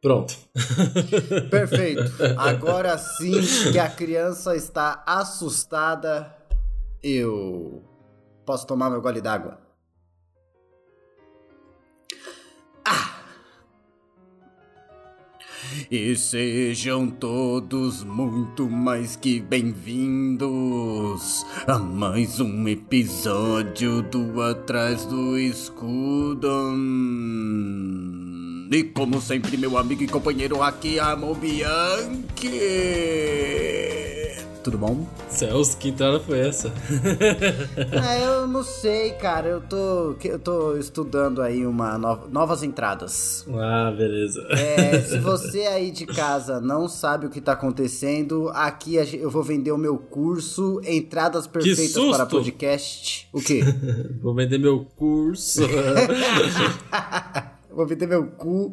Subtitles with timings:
[0.00, 0.34] Pronto.
[1.50, 2.10] Perfeito.
[2.38, 3.34] Agora sim
[3.70, 6.34] que a criança está assustada,
[7.02, 7.84] eu
[8.46, 9.60] posso tomar meu gole d'água.
[12.82, 13.20] Ah!
[15.90, 20.40] E sejam todos muito mais que bem-vindos
[21.66, 26.48] a mais um episódio do Atrás do Escudo.
[28.70, 32.46] E como sempre, meu amigo e companheiro aqui, Amon Bianchi.
[34.62, 35.08] Tudo bom?
[35.28, 36.72] Céus, que entrada foi essa?
[38.00, 39.48] ah, eu não sei, cara.
[39.48, 43.44] Eu tô, eu tô estudando aí uma no, novas entradas.
[43.52, 44.40] Ah, beleza.
[44.50, 49.42] É, se você aí de casa não sabe o que tá acontecendo, aqui eu vou
[49.42, 53.28] vender o meu curso Entradas Perfeitas para Podcast.
[53.32, 53.62] O quê?
[54.22, 55.62] vou vender meu curso.
[57.80, 58.72] Vou vender meu cu.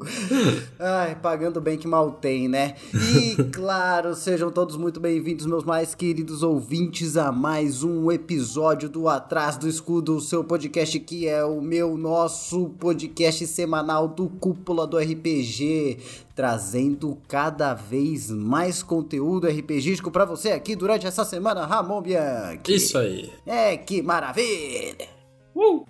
[0.77, 2.75] Ai, pagando bem que mal tem, né?
[2.93, 9.07] E claro, sejam todos muito bem-vindos, meus mais queridos ouvintes, a mais um episódio do
[9.07, 14.85] Atrás do Escudo, o seu podcast que é o meu, nosso podcast semanal do Cúpula
[14.85, 15.99] do RPG,
[16.35, 22.75] trazendo cada vez mais conteúdo RPGístico para você aqui durante essa semana, Ramon Bianchi.
[22.75, 23.31] Isso aí.
[23.45, 25.07] É, que maravilha!
[25.55, 25.85] Uh!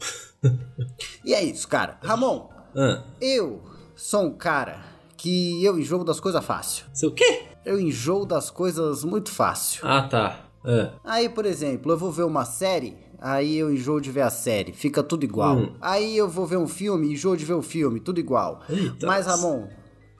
[1.25, 1.97] e é isso, cara.
[2.03, 3.03] Ramon, ah.
[3.19, 3.61] Eu
[3.95, 4.79] sou um cara
[5.17, 6.85] que eu enjoo das coisas fácil.
[6.93, 7.43] Seu quê?
[7.65, 9.81] Eu enjoo das coisas muito fácil.
[9.83, 10.39] Ah, tá.
[10.63, 10.91] É.
[11.03, 14.73] Aí, por exemplo, eu vou ver uma série, aí eu enjoo de ver a série,
[14.73, 15.57] fica tudo igual.
[15.57, 15.73] Hum.
[15.81, 18.61] Aí eu vou ver um filme, enjoo de ver o filme, tudo igual.
[18.69, 19.67] Eita Mas, Ramon,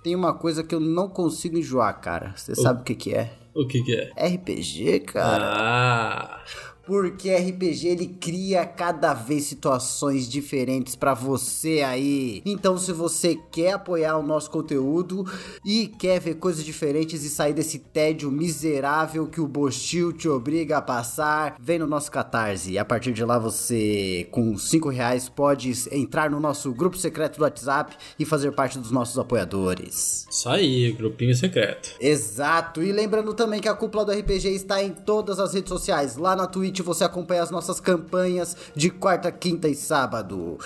[0.03, 2.33] tem uma coisa que eu não consigo enjoar, cara.
[2.35, 3.33] Você sabe o que que é?
[3.53, 4.11] O que que é?
[4.15, 5.45] RPG, cara.
[5.45, 6.43] Ah
[6.87, 12.41] porque RPG ele cria cada vez situações diferentes para você aí.
[12.45, 15.29] Então, se você quer apoiar o nosso conteúdo
[15.65, 20.77] e quer ver coisas diferentes e sair desse tédio miserável que o Bostil te obriga
[20.77, 22.71] a passar, vem no nosso Catarse.
[22.71, 27.37] E a partir de lá, você, com 5 reais, pode entrar no nosso grupo secreto
[27.37, 30.25] do WhatsApp e fazer parte dos nossos apoiadores.
[30.31, 31.89] Isso aí, grupinho secreto.
[31.99, 32.81] Exato.
[32.81, 36.33] E lembrando também que a cúpula do RPG está em todas as redes sociais, lá
[36.33, 40.57] na Twitch você acompanha as nossas campanhas de quarta, quinta e sábado.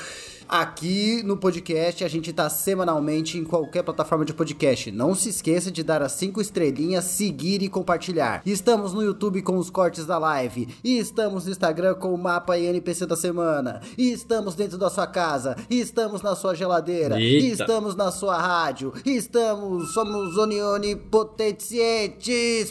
[0.52, 4.92] Aqui no podcast a gente tá semanalmente em qualquer plataforma de podcast.
[4.92, 8.42] Não se esqueça de dar as cinco estrelinhas, seguir e compartilhar.
[8.46, 10.68] Estamos no YouTube com os cortes da live.
[10.84, 13.80] E estamos no Instagram com o mapa e NPC da semana.
[13.98, 15.56] E estamos dentro da sua casa.
[15.70, 17.18] E estamos na sua geladeira.
[17.18, 17.46] Eita.
[17.46, 18.92] E estamos na sua rádio.
[19.06, 21.72] E estamos, somos onipotentes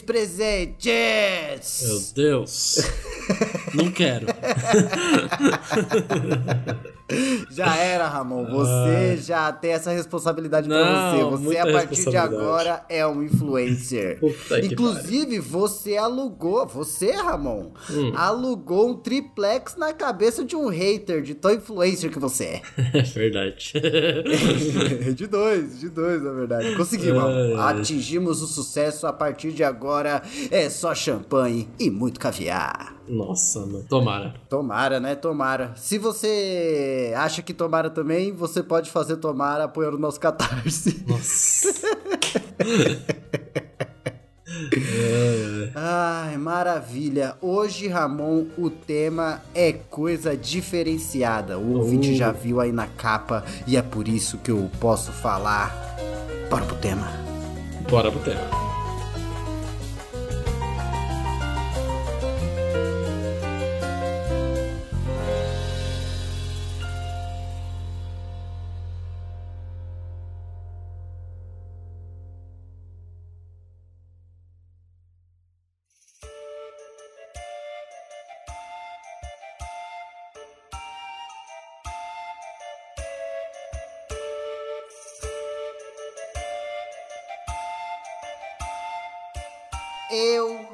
[0.05, 1.81] presentes.
[1.81, 2.77] Meu Deus.
[3.73, 4.27] Não quero.
[7.49, 8.45] Já era, Ramon.
[8.45, 11.43] Você já tem essa responsabilidade Não, pra você.
[11.43, 14.19] Você, a partir de agora, é um influencer.
[14.63, 18.11] Inclusive, você alugou, você, Ramon, hum.
[18.15, 22.61] alugou um triplex na cabeça de um hater de tão influencer que você é.
[23.01, 23.73] É verdade.
[25.15, 26.75] de dois, de dois, na verdade.
[26.75, 27.55] Conseguimos, é.
[27.55, 29.07] Atingimos o sucesso.
[29.07, 33.00] A partir de agora, é só champanhe e muito caviar.
[33.07, 33.85] Nossa, mano.
[33.87, 34.33] Tomara.
[34.49, 35.15] Tomara, né?
[35.15, 35.73] Tomara.
[35.75, 41.03] Se você acha que tomara também, você pode fazer tomara apoiando o nosso catarse.
[41.07, 41.73] Nossa.
[45.75, 47.35] Ai, maravilha.
[47.41, 51.57] Hoje, Ramon, o tema é coisa diferenciada.
[51.57, 52.15] O ouvinte uh.
[52.15, 55.95] já viu aí na capa e é por isso que eu posso falar.
[56.49, 57.07] Bora pro tema.
[57.89, 58.80] Bora pro tema.
[90.11, 90.65] Eu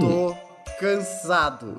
[0.00, 0.36] tô hum.
[0.78, 1.76] cansado.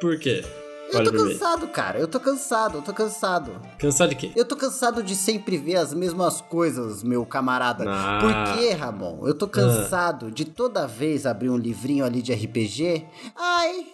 [0.00, 0.42] Por quê?
[0.90, 1.98] Eu tô cansado, cara.
[1.98, 3.60] Eu tô cansado, eu tô cansado.
[3.78, 4.32] Cansado de quê?
[4.34, 7.84] Eu tô cansado de sempre ver as mesmas coisas, meu camarada.
[7.86, 8.18] Ah.
[8.20, 9.26] Por quê, Ramon?
[9.26, 10.30] Eu tô cansado ah.
[10.30, 13.06] de toda vez abrir um livrinho ali de RPG.
[13.36, 13.86] Ai,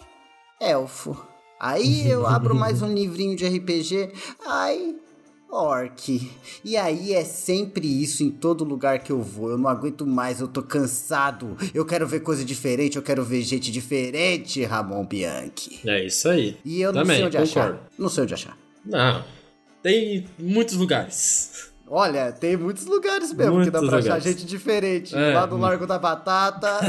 [0.61, 1.17] elfo.
[1.59, 4.13] Aí eu abro mais um livrinho de RPG.
[4.45, 4.95] Ai,
[5.51, 6.29] Orc.
[6.63, 9.49] E aí é sempre isso em todo lugar que eu vou.
[9.49, 11.57] Eu não aguento mais, eu tô cansado.
[11.73, 15.79] Eu quero ver coisa diferente, eu quero ver gente diferente, Ramon Bianchi.
[15.85, 16.57] É isso aí.
[16.63, 17.73] E eu Também, não sei onde concordo.
[17.75, 17.89] achar.
[17.97, 18.57] Não sei onde achar.
[18.85, 19.23] Não.
[19.81, 21.69] Tem muitos lugares.
[21.91, 24.23] Olha, tem muitos lugares mesmo que dá Muitos pra achar lugares.
[24.23, 25.15] gente diferente.
[25.15, 25.33] É.
[25.33, 26.79] Lá no Largo da Batata.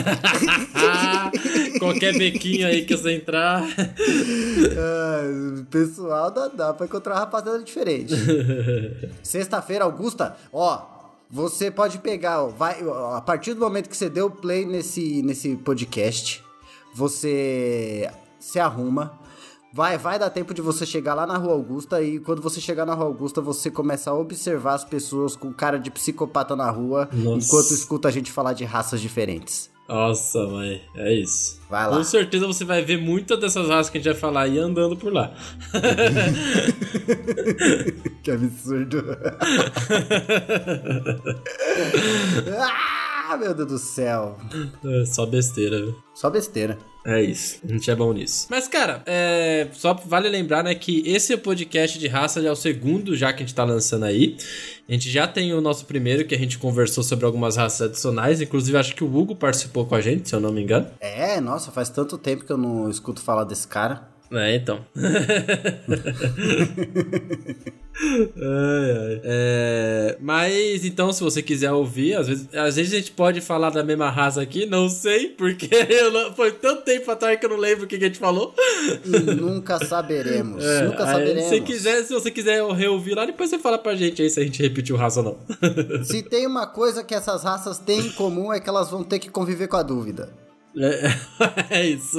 [1.78, 3.62] Qualquer bequinho aí que você entrar.
[3.62, 8.14] Ah, pessoal, dá, dá pra encontrar uma rapaziada diferente.
[9.22, 11.00] Sexta-feira, Augusta, ó.
[11.32, 15.22] Você pode pegar, ó, vai, ó, a partir do momento que você deu play nesse,
[15.22, 16.42] nesse podcast,
[16.92, 18.10] você
[18.40, 19.16] se arruma.
[19.72, 22.84] Vai, vai dar tempo de você chegar lá na Rua Augusta e quando você chegar
[22.84, 27.08] na Rua Augusta, você começa a observar as pessoas com cara de psicopata na rua,
[27.12, 27.46] Nossa.
[27.46, 29.70] enquanto escuta a gente falar de raças diferentes.
[29.88, 31.60] Nossa, mãe, é isso.
[31.68, 31.96] Vai lá.
[31.96, 34.96] Com certeza você vai ver muitas dessas raças que a gente vai falar aí andando
[34.96, 35.32] por lá.
[38.22, 39.04] que absurdo.
[42.60, 44.38] ah, meu Deus do céu.
[44.84, 45.96] É só besteira, viu?
[46.14, 46.78] Só besteira.
[47.04, 48.46] É isso, a gente é bom nisso.
[48.50, 53.16] Mas, cara, é, só vale lembrar, né, que esse podcast de raça é o segundo
[53.16, 54.36] já que a gente tá lançando aí.
[54.88, 58.40] A gente já tem o nosso primeiro, que a gente conversou sobre algumas raças adicionais.
[58.40, 60.88] Inclusive, acho que o Hugo participou com a gente, se eu não me engano.
[60.98, 64.09] É, nossa, faz tanto tempo que eu não escuto falar desse cara.
[64.32, 64.84] É, então.
[68.02, 69.20] Ai, ai.
[69.24, 73.68] É, mas então, se você quiser ouvir, às vezes, às vezes a gente pode falar
[73.70, 77.50] da mesma raça aqui, não sei, porque eu não- foi tanto tempo atrás que eu
[77.50, 78.54] não lembro o que, que a gente falou.
[79.04, 80.64] E nunca saberemos.
[80.64, 81.48] É, nunca aí, saberemos.
[81.50, 84.44] Se, quiser, se você quiser reouvir lá, depois você fala pra gente aí se a
[84.44, 85.38] gente repetiu raça ou não.
[86.04, 89.18] Se tem uma coisa que essas raças têm em comum é que elas vão ter
[89.18, 90.32] que conviver com a dúvida.
[90.76, 92.18] É, é isso.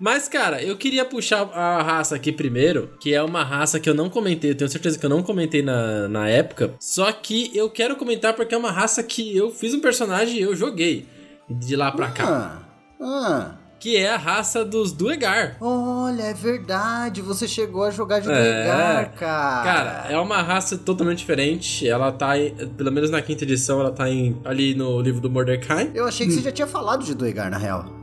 [0.00, 3.94] Mas, cara, eu queria puxar a raça aqui primeiro, que é uma raça que eu
[3.94, 6.74] não comentei, eu tenho certeza que eu não comentei na, na época.
[6.78, 10.42] Só que eu quero comentar porque é uma raça que eu fiz um personagem e
[10.42, 11.06] eu joguei
[11.50, 12.62] de lá pra cá.
[13.00, 13.54] Ah, ah.
[13.80, 15.56] Que é a raça dos Duegar.
[15.60, 17.22] Olha, é verdade.
[17.22, 18.32] Você chegou a jogar de É.
[18.34, 19.62] Duegar, cara.
[19.64, 21.88] Cara, é uma raça totalmente diferente.
[21.88, 25.30] Ela tá, em- pelo menos na quinta edição, ela tá em, ali no livro do
[25.30, 25.92] Mordecai.
[25.94, 27.97] Eu achei que você já tinha falado de Duegar, na real.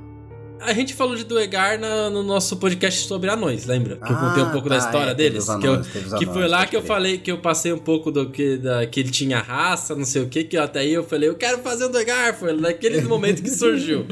[0.65, 3.97] A gente falou de Duegar na- no nosso podcast sobre anões, lembra?
[3.97, 5.47] Que eu Ah, contei um pouco da tá, história é, deles.
[5.47, 7.77] os que eu- anões, que anões, foi lá que eu falei que eu passei um
[7.77, 10.94] pouco do que, da, que ele tinha raça, não sei o que, que até aí
[10.94, 12.38] eu falei, eu quero fazer um Duegar.
[12.38, 14.06] Foi naquele momento que surgiu.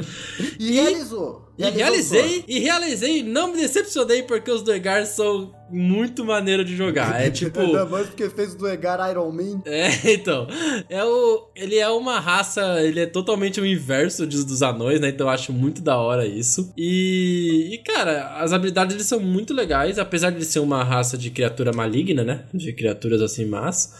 [0.58, 1.44] E, realizou.
[1.56, 6.64] E Realizou realizei, e realizei, e não me decepcionei porque os Duegar são muito maneiro
[6.64, 7.20] de jogar.
[7.20, 7.58] É tipo.
[7.60, 9.60] Ainda mais porque fez do Egar Iron Man.
[9.66, 10.46] É, então.
[10.88, 12.80] É o, ele é uma raça.
[12.82, 15.08] Ele é totalmente o inverso de- dos anões, né?
[15.08, 16.72] Então eu acho muito da hora isso.
[16.76, 21.18] E, e, cara, as habilidades deles são muito legais, apesar de ele ser uma raça
[21.18, 22.44] de criatura maligna, né?
[22.54, 23.92] De criaturas assim más.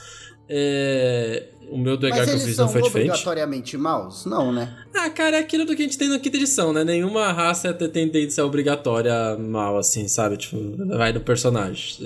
[0.49, 3.09] É, o meu do Egar Mas que eu eles fiz são não foi diferente.
[3.11, 4.27] obrigatoriamente maus?
[4.27, 4.77] Não, né?
[4.97, 6.85] Ah, cara, é aquilo do que a gente tem na quinta edição, né?
[6.85, 10.37] Nenhuma raça tem tendência obrigatória mal, assim, sabe?
[10.37, 10.57] Tipo,
[10.97, 11.97] vai do personagem.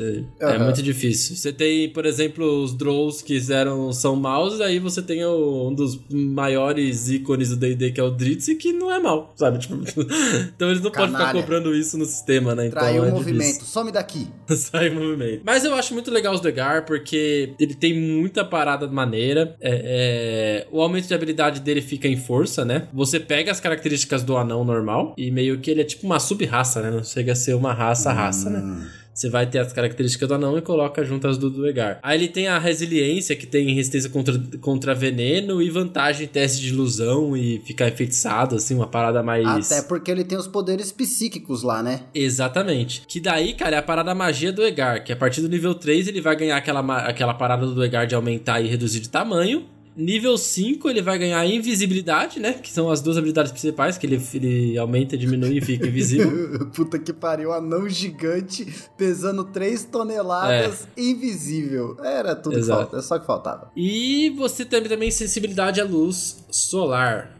[0.40, 0.64] É, é Aham.
[0.64, 1.36] muito difícil.
[1.36, 5.74] Você tem, por exemplo, os Drows que eram, são maus, aí você tem o- um
[5.74, 9.58] dos maiores ícones do D&D, que é o Dritz, que não é mal, sabe?
[9.58, 9.74] Tipo,
[10.56, 12.66] então eles não podem ficar cobrando isso no sistema, né?
[12.66, 13.42] Então Traiu é o movimento.
[13.42, 13.64] difícil.
[13.66, 14.28] Some daqui.
[14.48, 15.42] Sai em movimento.
[15.44, 19.56] Mas eu acho muito legal os Degar, porque ele tem muita parada maneira.
[19.60, 22.77] É, é, o aumento de habilidade dele fica em força, né?
[22.92, 26.82] Você pega as características do anão normal e meio que ele é tipo uma sub-raça,
[26.82, 26.90] né?
[26.90, 28.88] Não chega a ser uma raça-raça, né?
[29.18, 31.98] Você vai ter as características do anão e coloca junto as do Duegar.
[32.04, 36.62] Aí ele tem a resiliência, que tem resistência contra, contra veneno e vantagem em teste
[36.62, 39.72] de ilusão e ficar enfeitiçado, assim, uma parada mais...
[39.72, 42.02] Até porque ele tem os poderes psíquicos lá, né?
[42.14, 43.02] Exatamente.
[43.08, 46.06] Que daí, cara, é a parada magia do Egar, que a partir do nível 3
[46.06, 49.66] ele vai ganhar aquela, aquela parada do Egar de aumentar e reduzir de tamanho.
[49.98, 52.52] Nível 5 ele vai ganhar invisibilidade, né?
[52.52, 56.66] Que são as duas habilidades principais, que ele, ele aumenta, diminui e fica invisível.
[56.70, 58.64] Puta que pariu, anão gigante
[58.96, 61.96] pesando 3 toneladas, invisível.
[62.04, 62.82] Era tudo que Exato.
[62.82, 63.72] falta, é só que faltava.
[63.76, 67.36] e você tem também sensibilidade à luz solar,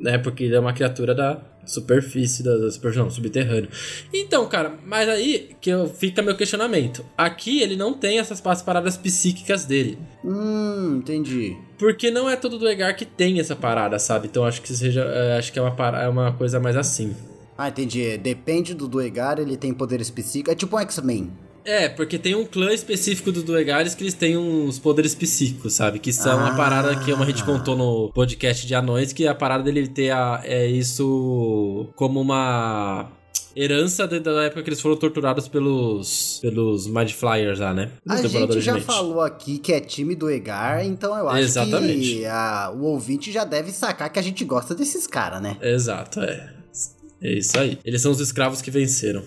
[0.00, 0.18] né?
[0.18, 3.68] Porque ele é uma criatura da superfície, da, da super, não, subterrâneo.
[4.12, 7.04] Então, cara, mas aí que eu, fica meu questionamento.
[7.16, 9.98] Aqui ele não tem essas as paradas psíquicas dele.
[10.24, 11.56] Hum, entendi.
[11.78, 14.26] Porque não é todo do Egar que tem essa parada, sabe?
[14.28, 15.02] Então acho que seja.
[15.02, 17.14] é, acho que é uma, para- é uma coisa mais assim.
[17.56, 18.16] Ah, entendi.
[18.18, 20.52] Depende do Duegar, ele tem poderes psíquicos.
[20.52, 21.30] É tipo um X-Men.
[21.64, 25.98] É, porque tem um clã específico dos Duegares que eles têm uns poderes psíquicos, sabe?
[25.98, 26.56] Que são a Ah.
[26.56, 30.40] parada que a gente contou no podcast de anões, que a parada dele ter a,
[30.44, 33.08] é isso como uma
[33.54, 37.90] herança de- da época que eles foram torturados pelos pelos Mind Flyers lá, né?
[38.06, 42.00] Os A gente já falou aqui que é time do Egar, então eu acho Exatamente.
[42.16, 45.56] que a- o ouvinte já deve sacar que a gente gosta desses caras, né?
[45.60, 46.50] Exato, é.
[47.22, 47.78] É isso aí.
[47.84, 49.22] Eles são os escravos que venceram.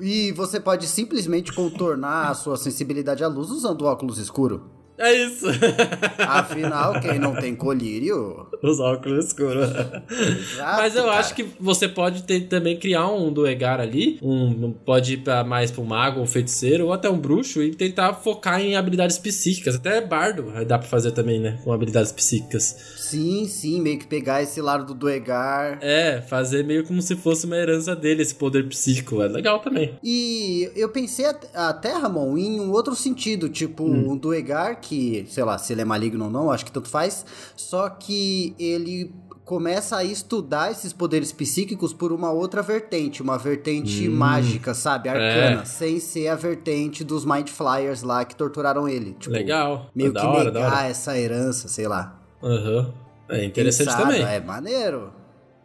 [0.00, 4.77] E você pode simplesmente contornar a sua sensibilidade à luz usando óculos escuro.
[4.98, 5.46] É isso.
[6.18, 8.46] Afinal, quem não tem colírio.
[8.62, 9.68] Os óculos escuros.
[9.70, 11.18] Exato, Mas eu cara.
[11.18, 14.18] acho que você pode ter, também criar um Duegar ali.
[14.22, 17.74] Um, pode ir pra, mais pra um mago, um feiticeiro ou até um bruxo e
[17.74, 19.76] tentar focar em habilidades psíquicas.
[19.76, 21.58] Até bardo dá pra fazer também, né?
[21.64, 22.76] Com habilidades psíquicas.
[22.96, 25.78] Sim, sim, meio que pegar esse lado do Duegar.
[25.80, 29.22] É, fazer meio como se fosse uma herança dele, esse poder psíquico.
[29.22, 29.94] É legal também.
[30.02, 34.87] E eu pensei at- até, Ramon, em um outro sentido, tipo um Duegar que,
[35.28, 37.24] sei lá, se ele é maligno ou não, acho que tanto faz,
[37.56, 39.12] só que ele
[39.44, 45.62] começa a estudar esses poderes psíquicos por uma outra vertente, uma vertente mágica, sabe, arcana,
[45.62, 45.64] É.
[45.64, 49.14] sem ser a vertente dos Mind Flyers lá que torturaram ele.
[49.18, 49.88] Tipo, legal.
[49.94, 52.20] Meio da que hora, negar essa herança, sei lá.
[52.42, 52.92] Aham.
[53.30, 54.22] É Quem interessante sabe, também.
[54.22, 55.12] É maneiro.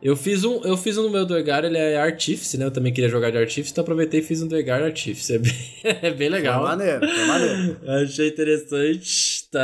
[0.03, 2.65] Eu fiz um, eu fiz um no meu Duegar, ele é Artífice, né?
[2.65, 5.35] Eu também queria jogar de Artífice, então aproveitei e fiz um Duegar Artífice.
[5.35, 6.59] É bem, é bem legal.
[6.59, 7.79] Foi maneiro, foi maneiro.
[8.03, 9.47] Achei interessante.
[9.49, 9.61] Tá.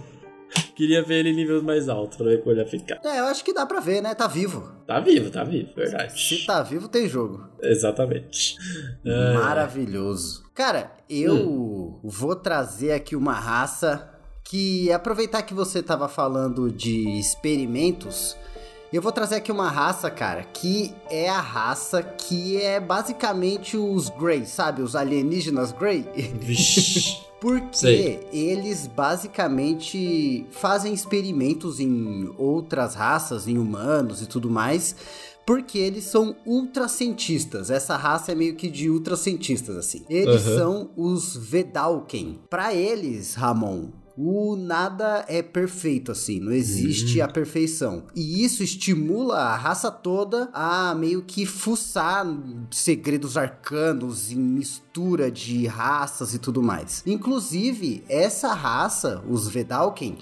[0.74, 2.98] Queria ver ele em nível mais alto pra ver como ele ia ficar.
[3.04, 4.14] É, eu acho que dá pra ver, né?
[4.14, 4.66] Tá vivo.
[4.86, 6.18] Tá vivo, tá vivo, verdade.
[6.18, 7.46] Se tá vivo, tem jogo.
[7.62, 8.56] Exatamente.
[9.04, 10.44] É, Maravilhoso.
[10.54, 12.00] Cara, eu Hum.
[12.02, 14.08] vou trazer aqui uma raça
[14.44, 18.34] que, aproveitar que você tava falando de experimentos,
[18.92, 24.08] eu vou trazer aqui uma raça, cara, que é a raça que é basicamente os
[24.08, 24.82] Grey, sabe?
[24.82, 26.04] Os alienígenas Grey.
[26.40, 27.18] Vixe.
[27.38, 28.26] Porque Sei.
[28.32, 34.96] eles basicamente fazem experimentos em outras raças, em humanos e tudo mais,
[35.44, 37.70] porque eles são ultracientistas.
[37.70, 40.04] Essa raça é meio que de ultracientistas, assim.
[40.08, 40.56] Eles Aham.
[40.56, 42.40] são os Vedalken.
[42.48, 48.04] Pra eles, Ramon, o nada é perfeito, assim, não existe a perfeição.
[48.14, 52.26] E isso estimula a raça toda a meio que fuçar
[52.70, 57.02] segredos arcanos em mistura de raças e tudo mais.
[57.06, 60.16] Inclusive, essa raça, os Vedalken,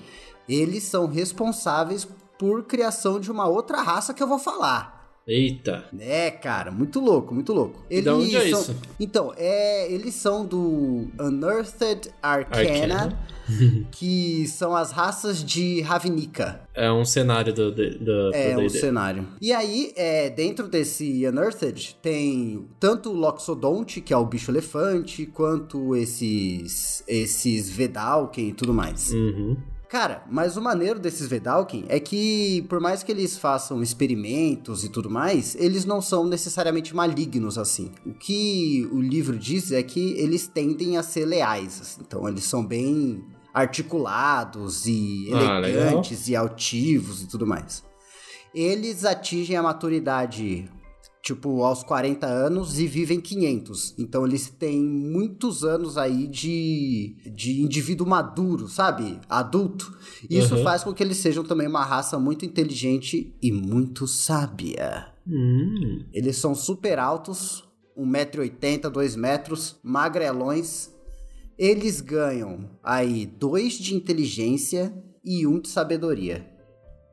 [0.49, 2.07] eles são responsáveis
[2.39, 4.94] por criação de uma outra raça que eu vou falar.
[5.27, 5.85] Eita.
[5.99, 7.83] É, cara, muito louco, muito louco.
[7.91, 8.77] E da onde é são- isso?
[9.01, 13.19] Então, é, eles são do Unearthed Arcana, Arcana.
[13.91, 16.61] que são as raças de Ravnica.
[16.75, 19.27] É um cenário do, do, do, É do um cenário.
[19.41, 25.27] E aí, é, dentro desse Unearthed, tem tanto o Loxodonte, que é o bicho elefante,
[25.27, 29.13] quanto esses esses Vedalken e tudo mais.
[29.13, 29.57] Uhum.
[29.95, 34.89] Cara, mas o maneiro desses Vedalken é que, por mais que eles façam experimentos e
[34.89, 37.93] tudo mais, eles não são necessariamente malignos assim.
[38.05, 41.81] O que o livro diz é que eles tendem a ser leais.
[41.81, 42.01] assim.
[42.05, 43.25] Então, eles são bem
[43.55, 47.85] articulados e Ah, elegantes e altivos e tudo mais.
[48.53, 50.69] Eles atingem a maturidade
[51.25, 53.95] tipo aos 40 anos e vivem 500.
[53.99, 59.19] Então eles têm muitos anos aí de de indivíduo maduro, sabe?
[59.29, 59.97] Adulto.
[60.29, 60.63] Isso Uhum.
[60.63, 65.07] faz com que eles sejam também uma raça muito inteligente e muito sábia.
[65.27, 66.05] Hum.
[66.13, 67.65] Eles são super altos,
[67.97, 70.91] 1,80m, 2 metros, magrelões.
[71.57, 74.93] Eles ganham aí dois de inteligência
[75.25, 76.47] e um de sabedoria.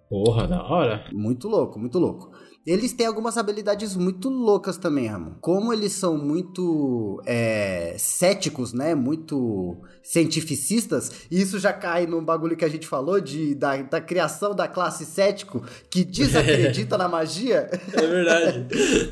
[0.10, 1.06] Porra, da hora.
[1.14, 2.31] Muito louco, muito louco.
[2.66, 5.34] Eles têm algumas habilidades muito loucas também, Ramon.
[5.42, 8.94] Como eles são muito é, céticos, né?
[8.94, 14.56] Muito cientificistas, isso já cai num bagulho que a gente falou de, da, da criação
[14.56, 17.70] da classe cético que desacredita na magia.
[17.94, 18.68] É verdade.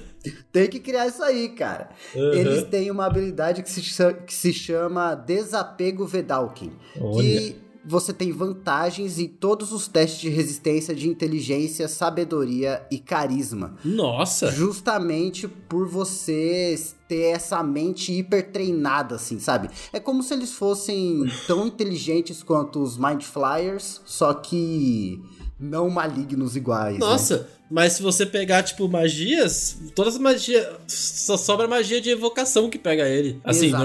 [0.52, 1.90] Tem que criar isso aí, cara.
[2.14, 2.34] Uhum.
[2.34, 3.82] Eles têm uma habilidade que se,
[4.26, 6.74] que se chama Desapego Vedalken.
[7.00, 7.24] Olha.
[7.24, 13.76] Que você tem vantagens em todos os testes de resistência de inteligência, sabedoria e carisma.
[13.84, 14.52] Nossa.
[14.52, 19.70] Justamente por você ter essa mente hiper treinada, assim, sabe?
[19.92, 25.22] É como se eles fossem tão inteligentes quanto os Mind Flyers, só que
[25.60, 26.94] não malignos iguais.
[26.94, 27.00] né?
[27.00, 30.66] Nossa, mas se você pegar, tipo, magias, todas as magias.
[30.88, 33.40] Só sobra magia de evocação que pega ele.
[33.44, 33.82] Assim, Exatamente.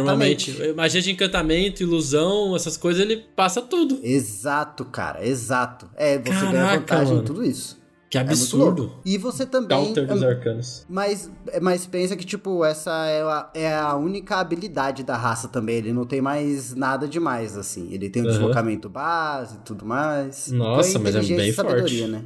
[0.53, 0.73] normalmente.
[0.75, 3.99] Magia de encantamento, ilusão, essas coisas, ele passa tudo.
[4.03, 5.91] Exato, cara, exato.
[5.97, 7.23] É, você ganha Caraca, vantagem mano.
[7.23, 7.79] em tudo isso.
[8.23, 8.83] Que É absurdo.
[8.83, 9.01] louco.
[9.05, 9.69] E você também.
[9.85, 10.87] Counter dos arcanos.
[10.89, 11.31] Mas,
[11.61, 15.77] mas pensa que, tipo, essa é a, é a única habilidade da raça também.
[15.77, 17.89] Ele não tem mais nada demais, assim.
[17.93, 18.33] Ele tem o Aham.
[18.35, 20.51] deslocamento base e tudo mais.
[20.51, 22.07] Nossa, Então, mas é bem forte.
[22.07, 22.25] né?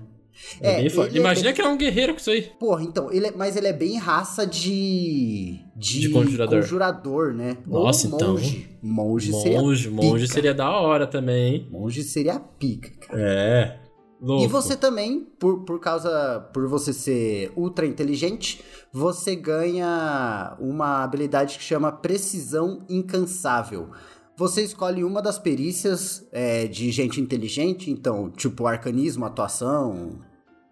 [0.60, 1.16] É, É, bem forte.
[1.16, 2.42] é Imagina bem- que é um guerreiro com isso aí.
[2.60, 5.58] Porra, então, ele é- mas ele é bem raça de.
[5.74, 6.60] De, De conjurador.
[6.60, 7.56] conjurador, né?
[7.66, 8.32] Nossa, Ou então.
[8.34, 8.68] monge.
[8.82, 9.60] Monge seria.
[9.60, 11.68] Monge, monge seria da hora também, hein?
[11.70, 13.20] Monge seria pica, cara.
[13.20, 13.78] É.
[14.20, 14.44] Louco.
[14.44, 16.40] E você também, por, por causa.
[16.52, 23.90] Por você ser ultra inteligente, você ganha uma habilidade que chama Precisão Incansável.
[24.36, 30.20] Você escolhe uma das perícias é, de gente inteligente, então, tipo arcanismo, atuação,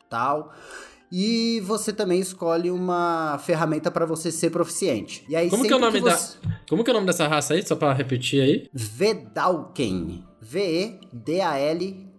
[0.09, 0.53] tal.
[1.11, 5.25] E você também escolhe uma ferramenta para você ser proficiente.
[5.29, 6.61] E aí Como que é o nome você- da.
[6.69, 7.65] Como que é o nome dessa raça aí?
[7.65, 8.69] Só pra repetir aí.
[8.73, 10.25] Vedalken.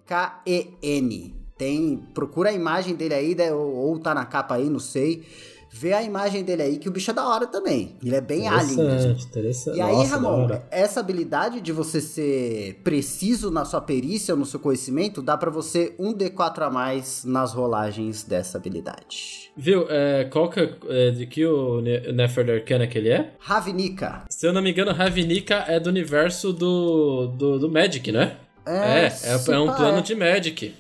[0.07, 1.35] V-E-D-A-L-K-E-N.
[1.57, 1.97] Tem.
[2.13, 5.23] Procura a imagem dele aí, né, ou, ou tá na capa aí, não sei.
[5.69, 7.97] Vê a imagem dele aí, que o bicho é da hora também.
[8.03, 8.83] Ele é bem alien mesmo.
[8.83, 9.77] Interessante, interessante.
[9.77, 14.59] E aí, Nossa, Ramon, essa habilidade de você ser preciso na sua perícia, no seu
[14.59, 19.51] conhecimento, dá pra você um D4 a mais nas rolagens dessa habilidade.
[19.57, 23.33] Viu, é, qual que é, é, de que o Ne- Nefer Arcana que ele é?
[23.37, 24.23] Ravnica.
[24.29, 29.07] Se eu não me engano, Ravnica é do universo do, do, do Magic, não é?
[29.23, 30.01] É, é, um plano é.
[30.01, 30.75] de Magic.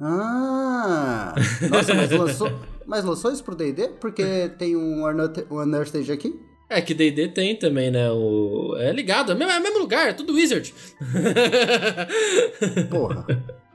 [0.00, 1.34] Ah!
[1.70, 2.52] Nossa, mas lançou,
[2.86, 3.88] mas lançou isso pro D&D?
[4.00, 5.04] Porque tem um
[5.50, 6.34] Unearthed aqui?
[6.68, 8.10] É que D&D tem também, né?
[8.10, 8.76] O...
[8.78, 10.72] É ligado, é o mesmo, é mesmo lugar, é tudo Wizard.
[12.90, 13.26] Porra.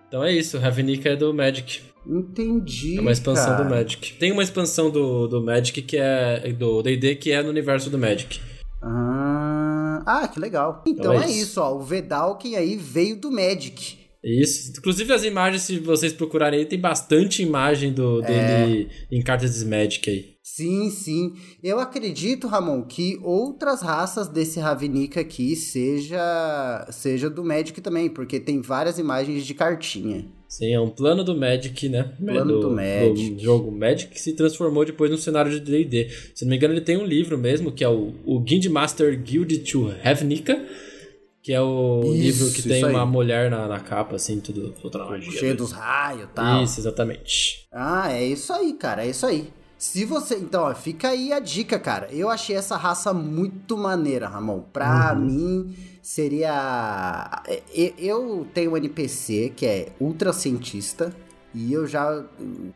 [0.07, 1.81] então é isso, Ravnica é do Magic.
[2.05, 3.63] Entendi, É uma expansão cara.
[3.63, 4.13] do Magic.
[4.13, 6.51] Tem uma expansão do, do Magic que é.
[6.57, 8.39] do D&D que é no universo do Magic.
[8.81, 9.36] Ah,
[10.05, 10.83] ah, que legal.
[10.85, 11.41] Então, Então é é isso.
[11.43, 11.75] isso, ó.
[11.75, 13.97] O Vedalken aí veio do Magic.
[14.23, 14.71] Isso.
[14.77, 18.65] Inclusive as imagens, se vocês procurarem aí, tem bastante imagem do, É.
[18.65, 20.37] dele em cartas de Magic aí.
[20.43, 21.33] Sim, sim.
[21.61, 28.39] Eu acredito, Ramon, que outras raças desse Ravnica aqui seja seja do Magic também, porque
[28.39, 30.25] tem várias imagens de cartinha.
[30.47, 32.11] Sim, é um plano do Magic, né?
[32.23, 33.31] Plano do Magic.
[33.31, 36.09] Do jogo Magic que se transformou depois num cenário de D&D.
[36.33, 39.19] Se não me engano, ele tem um livro mesmo, que é o, o Guild Master
[39.19, 40.65] Guild to Ravnica,
[41.43, 45.05] que é o Isso, livro que tem uma mulher na, na capa, assim, tudo toda
[45.05, 45.31] magia.
[45.31, 46.63] Cheio dos raios e tal.
[46.63, 47.67] Isso, exatamente.
[47.71, 49.49] Ah, é isso aí, cara, é isso aí.
[49.77, 50.35] Se você.
[50.35, 52.07] Então, ó, fica aí a dica, cara.
[52.11, 54.61] Eu achei essa raça muito maneira, Ramon.
[54.73, 55.21] Pra Uhum.
[55.25, 57.41] mim, seria.
[57.47, 57.61] é,
[57.97, 61.13] Eu tenho um NPC que é ultra cientista.
[61.53, 62.23] E eu já.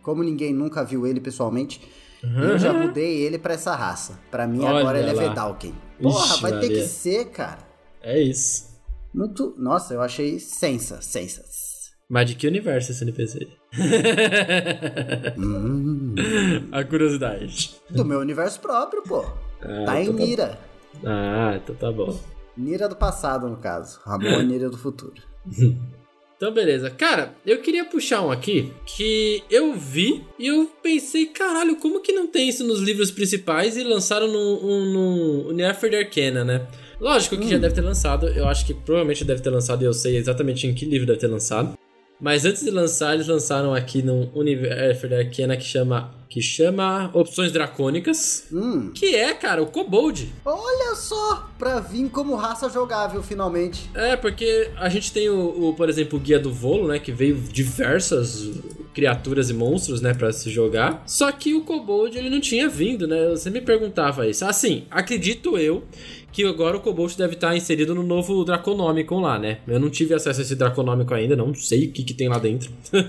[0.02, 1.82] Como ninguém nunca viu ele pessoalmente,
[2.24, 4.20] eu já mudei ele pra essa raça.
[4.30, 5.30] Pra mim, Olha agora ele é lá.
[5.30, 5.74] Vedalken.
[6.02, 6.88] Porra, Ixi, vai ter que Maria.
[6.88, 7.60] ser, cara.
[8.02, 8.70] É isso.
[9.14, 9.54] Muito.
[9.58, 11.92] Nossa, eu achei sensa, sensas.
[12.10, 13.48] Magic Universe esse NPC.
[15.38, 16.16] Hum,
[16.72, 17.72] A curiosidade.
[17.90, 19.26] do meu universo próprio, pô.
[19.62, 20.60] Ah, tá em então tá- mira.
[21.06, 22.20] Ah, então tá bom.
[22.58, 24.00] Nira do passado, no caso.
[24.04, 25.22] Ramon é Nira do futuro.
[26.42, 26.90] Então, beleza.
[26.90, 32.12] Cara, eu queria puxar um aqui que eu vi e eu pensei, caralho, como que
[32.12, 36.66] não tem isso nos livros principais e lançaram no, um, no Universo Arcana, né?
[37.00, 39.94] Lógico que já deve ter lançado, eu acho que provavelmente deve ter lançado e eu
[39.94, 41.78] sei exatamente em que livro deve ter lançado.
[42.22, 47.52] Mas antes de lançar, eles lançaram aqui num universo Arcana que chama, que chama Opções
[47.52, 50.32] Dracônicas, Hum, que é, cara, o Kobold.
[50.46, 51.50] olha só!
[51.58, 53.90] Pra vir como raça jogável, finalmente.
[53.94, 56.98] É, porque a gente tem o, o, por exemplo, o Guia do Volo, né?
[57.00, 58.50] Que veio diversas
[58.94, 60.14] criaturas e monstros, né?
[60.14, 61.04] Pra se jogar.
[61.06, 63.30] Só que o Kobold, ele não tinha vindo, né?
[63.30, 64.44] Você me perguntava isso.
[64.46, 65.84] Assim, acredito eu
[66.32, 69.60] que agora o Kobold deve estar inserido no novo Draconomicon lá, né?
[69.68, 72.38] Eu não tive acesso a esse Draconomicon ainda, não sei o que, que tem lá
[72.38, 72.72] dentro.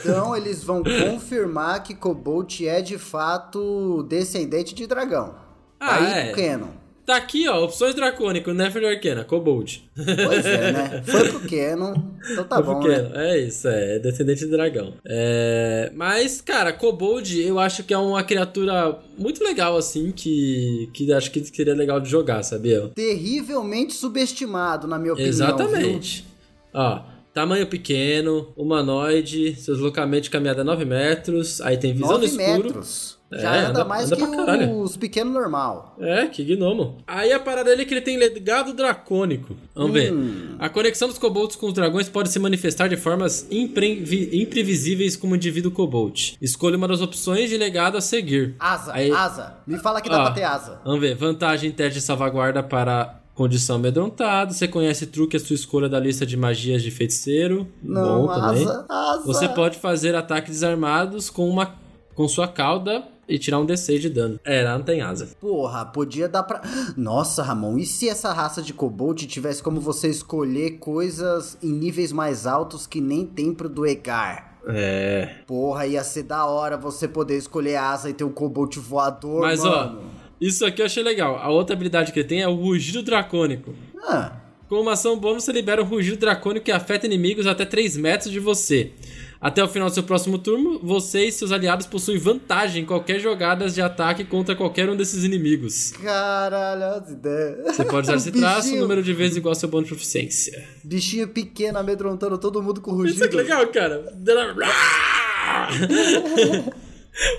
[0.00, 5.34] Então eles vão confirmar que Cobalt é de fato descendente de dragão.
[5.80, 6.32] Ah, Aí é.
[6.32, 6.85] Canon.
[7.06, 7.64] Tá aqui, ó.
[7.64, 9.88] Opções Dracônicas, Nefer Arcana, Kobold.
[9.94, 11.02] Pois é, né?
[11.06, 11.94] Foi pro Canon.
[12.30, 13.10] Então tá Foi bom, né?
[13.14, 14.94] É isso, é, é descendente de dragão.
[15.04, 21.10] É, mas, cara, Kobold eu acho que é uma criatura muito legal, assim, que, que
[21.12, 22.90] acho que seria legal de jogar, sabia?
[22.94, 25.32] Terrivelmente subestimado, na minha opinião.
[25.32, 25.44] viu?
[25.46, 26.26] Exatamente.
[26.74, 27.00] Ó,
[27.36, 32.62] tamanho pequeno, humanoide, seus deslocamento de caminhada 9 metros, aí tem visão no 9 escuro.
[32.64, 33.16] metros.
[33.30, 34.16] É, Já anda, anda- mais anda
[34.58, 35.96] que os pequenos normal.
[36.00, 36.98] É, que gnomo.
[37.06, 39.54] Aí a parada dele é que ele tem legado dracônico.
[39.74, 40.12] Vamos ver.
[40.14, 40.54] Hum.
[40.60, 45.34] A conexão dos kobolds com os dragões pode se manifestar de formas imprevi- imprevisíveis como
[45.34, 46.38] indivíduo kobold.
[46.40, 48.54] Escolha uma das opções de legado a seguir.
[48.60, 49.58] Asa, Aí- asa.
[49.66, 50.24] Me fala que dá Ó.
[50.26, 50.80] pra ter asa.
[50.84, 51.16] Vamos ver.
[51.16, 54.52] Vantagem teste de salvaguarda para condição amedrontado.
[54.52, 57.68] Você conhece truque à sua escolha da lista de magias de feiticeiro.
[57.82, 58.64] Não, Bom também.
[58.64, 59.22] asa, asa.
[59.26, 61.76] Você pode fazer ataques desarmados com uma
[62.14, 64.40] com sua cauda e tirar um D6 de dano.
[64.42, 65.28] É, lá não tem asa.
[65.38, 66.62] Porra, podia dar pra.
[66.96, 72.12] Nossa, Ramon, e se essa raça de Kobold tivesse como você escolher coisas em níveis
[72.12, 74.56] mais altos que nem tem pro do Egar?
[74.68, 75.36] É.
[75.46, 79.62] Porra, ia ser da hora você poder escolher asa e ter um Kobold voador, Mas
[79.62, 80.00] mano.
[80.02, 81.36] ó, isso aqui eu achei legal.
[81.36, 83.74] A outra habilidade que ele tem é o rugido dracônico.
[84.02, 84.32] Ah,
[84.68, 88.30] Com uma ação bônus, você libera um rugido dracônico que afeta inimigos até 3 metros
[88.32, 88.92] de você.
[89.40, 93.20] Até o final do seu próximo turno, você e seus aliados possuem vantagem em qualquer
[93.20, 95.92] jogada de ataque contra qualquer um desses inimigos.
[96.02, 97.76] Caralho, as ideias.
[97.76, 100.64] Você pode usar esse traço, bichinho- número de vezes igual ao seu bônus de proficiência.
[100.82, 103.14] Bichinho pequeno amedrontando todo mundo com rugido.
[103.16, 104.16] Isso é que legal, cara.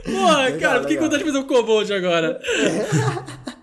[0.03, 1.03] Porra, cara, fiquei com legal.
[1.03, 2.41] vontade de fazer um kobold agora.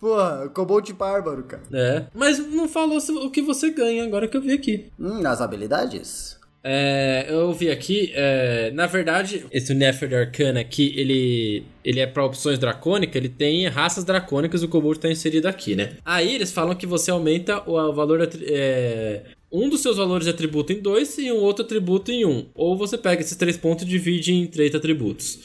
[0.00, 1.62] Porra, Cobalt Bárbaro, cara.
[1.72, 4.86] É, mas não falou o que você ganha agora que eu vi aqui.
[4.98, 6.38] Hum, as habilidades?
[6.64, 12.24] É, eu vi aqui, é, na verdade, esse Nefer Arcana aqui, ele, ele é para
[12.24, 15.96] opções dracônicas, ele tem raças dracônicas, o Kobold tá inserido aqui, né?
[16.04, 20.24] Aí eles falam que você aumenta o, o valor, atri- é, um dos seus valores
[20.24, 22.46] de atributo em dois e um outro atributo em um.
[22.54, 25.38] Ou você pega esses três pontos e divide em três atributos.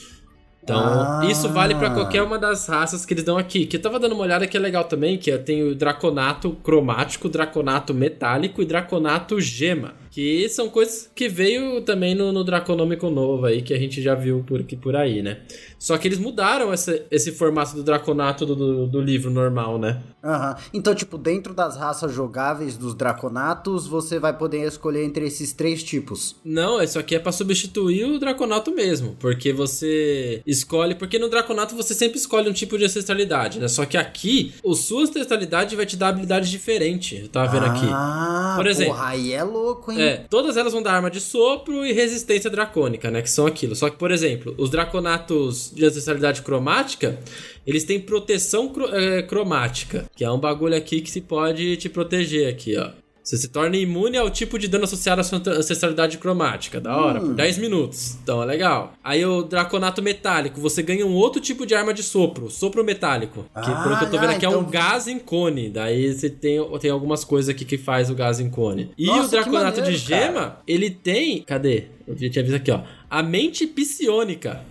[0.64, 1.22] Então, Ah.
[1.30, 3.68] isso vale pra qualquer uma das raças que eles dão aqui.
[3.68, 6.52] Que eu tava dando uma olhada que é legal também, que é- tem o Draconato
[6.64, 9.94] cromático, Draconato metálico e Draconato gema.
[10.16, 14.16] Que são coisas que veio também no, no Draconômico novo aí, que a gente já
[14.16, 15.40] viu por aqui por aí, né?
[15.78, 20.02] Só que eles mudaram essa- esse formato do Draconato do, do, do livro normal, né?
[20.24, 20.56] Aham.
[20.74, 25.84] Então, tipo, dentro das raças jogáveis dos Draconatos, você vai poder escolher entre esses três
[25.84, 26.38] tipos.
[26.46, 29.18] Não, isso aqui é pra substituir o Draconato mesmo.
[29.20, 30.96] Porque você escolhe.
[30.96, 33.68] Porque no Draconato você sempre escolhe um tipo de ancestralidade, né?
[33.68, 37.18] Só que aqui, a sua ancestralidade vai te dar habilidade diferente.
[37.24, 37.86] Eu tava vendo aqui.
[37.92, 38.94] Ah, Por exemplo.
[38.94, 40.02] Porra, aí é louco, hein?
[40.02, 43.22] É, todas elas vão dar arma de sopro e resistência dracônica, né?
[43.22, 43.76] Que são aquilo.
[43.76, 47.20] Só que, por exemplo, os draconatos de ancestralidade cromática,
[47.66, 51.90] eles têm proteção cro- é, cromática, que é um bagulho aqui que se pode te
[51.90, 52.90] proteger aqui, ó.
[53.26, 56.80] Você se torna imune ao tipo de dano associado à sua ancestralidade cromática.
[56.80, 58.16] Da hora, por 10 minutos.
[58.22, 58.94] Então é legal.
[59.04, 62.52] Aí o Draconato Metálico, você ganha um outro tipo de arma de sopro.
[62.52, 63.42] Sopro metálico.
[63.46, 65.72] Que Ah, pelo que eu tô vendo ah, aqui é então- um gás em cone.
[65.72, 68.92] Daí você tem, tem algumas coisas aqui que faz o gás em cone.
[68.96, 71.42] E Nossa, o Draconato maneiro, de Gema, ele tem.
[71.42, 71.86] Cadê?
[72.08, 72.82] Eu tinha visto aqui, ó.
[73.10, 74.62] A mente psionica.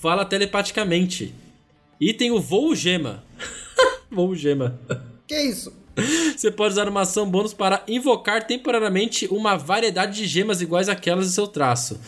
[0.00, 1.32] Fala telepaticamente.
[2.00, 3.22] E tem o voo gema.
[4.10, 4.80] voo gema.
[5.24, 5.72] Que isso?
[6.36, 11.26] Você pode usar uma ação bônus para invocar temporariamente uma variedade de gemas iguais àquelas
[11.26, 12.00] do seu traço.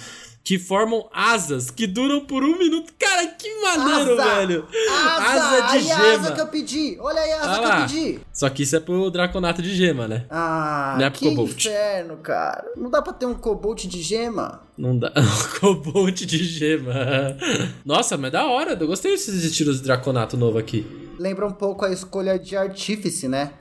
[0.42, 2.92] Que formam asas que duram por um minuto.
[2.99, 4.35] Cara, que maneiro, Asa!
[4.37, 4.68] velho!
[4.90, 5.40] Asa!
[5.40, 6.33] Asa de aí a asa gema.
[6.33, 6.99] que eu pedi!
[7.01, 8.20] Olha aí a asa Ah que eu pedi!
[8.31, 10.27] Só que isso é pro Draconato de Gema, né?
[10.29, 11.64] Ah, Não é pro que Cobalt.
[11.64, 12.66] inferno, cara.
[12.77, 14.61] Não dá pra ter um Cobalt de gema?
[14.77, 15.11] Não dá.
[15.61, 16.92] Cobalt de gema.
[17.83, 18.77] Nossa, mas da hora.
[18.79, 20.85] Eu gostei desses estilos de Draconato novo aqui.
[21.18, 23.53] Lembra um pouco a escolha de Artífice, né?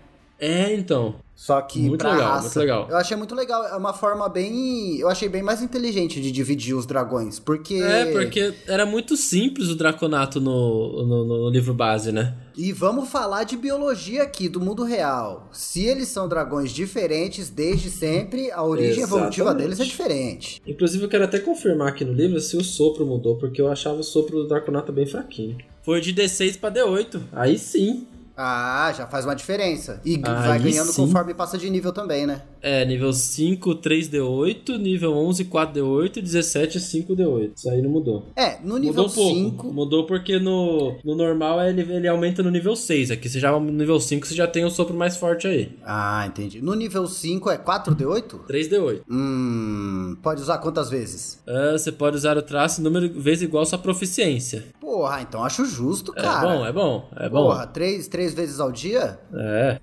[0.44, 1.16] É, então.
[1.34, 2.44] Só que Muito pra legal, raça.
[2.44, 2.88] muito legal.
[2.90, 3.66] Eu achei muito legal.
[3.66, 4.98] É uma forma bem.
[4.98, 7.40] Eu achei bem mais inteligente de dividir os dragões.
[7.40, 7.76] Porque.
[7.76, 12.36] É, porque era muito simples o Draconato no, no, no livro base, né?
[12.56, 15.50] E vamos falar de biologia aqui, do mundo real.
[15.52, 19.64] Se eles são dragões diferentes desde sempre, a origem evolutiva Exatamente.
[19.64, 20.62] deles é diferente.
[20.68, 23.98] Inclusive, eu quero até confirmar aqui no livro se o sopro mudou, porque eu achava
[24.00, 25.58] o sopro do Draconato bem fraquinho.
[25.82, 27.22] Foi de D6 pra D8.
[27.32, 28.08] Aí sim.
[28.36, 30.02] Ah, já faz uma diferença.
[30.04, 31.06] E Aí vai ganhando sim.
[31.06, 32.42] conforme passa de nível também, né?
[32.64, 37.52] É, nível 5, 3D8, nível 11, 4D8, 17, 5D8.
[37.58, 38.24] Isso aí não mudou.
[38.36, 39.36] É, no nível Mudou um pouco.
[39.36, 39.74] 5.
[39.74, 43.12] Mudou porque no, no normal ele, ele aumenta no nível 6.
[43.12, 45.78] Aqui você já no nível 5 você já tem o sopro mais forte aí.
[45.86, 46.62] Ah, entendi.
[46.62, 48.46] No nível 5 é 4D8?
[48.48, 49.02] 3D8.
[49.10, 50.16] Hum.
[50.24, 51.40] Pode usar quantas vezes?
[51.46, 54.64] Ah, você pode usar o traço número vezes igual à sua proficiência.
[54.80, 56.48] Porra, então acho justo, É cara.
[56.48, 57.44] bom, é bom, é bom.
[57.48, 59.20] Porra, três, três vezes ao dia?
[59.34, 59.80] É.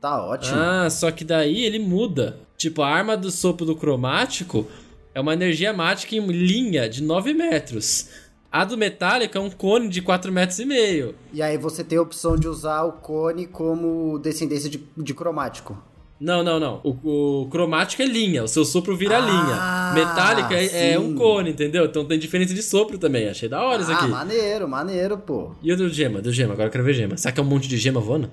[0.00, 0.56] Tá ótimo.
[0.58, 2.38] Ah, só que daí ele muda.
[2.56, 4.66] Tipo, a arma do sopro do cromático
[5.14, 8.08] é uma energia mágica em linha de 9 metros.
[8.50, 11.14] A do metálico é um cone de 4 metros e meio.
[11.32, 15.76] E aí você tem a opção de usar o cone como descendência de, de cromático.
[16.18, 16.80] Não, não, não.
[16.82, 20.04] O, o cromático é linha, o seu sopro vira Ah, linha.
[20.06, 21.86] Metálica é, é um cone, entendeu?
[21.86, 23.28] Então tem diferença de sopro também.
[23.28, 24.08] Achei da hora isso ah, aqui.
[24.08, 25.52] maneiro, maneiro, pô.
[25.62, 27.16] E o do gema, do gema, agora eu quero ver gema.
[27.16, 28.30] Será que é um monte de gema voando?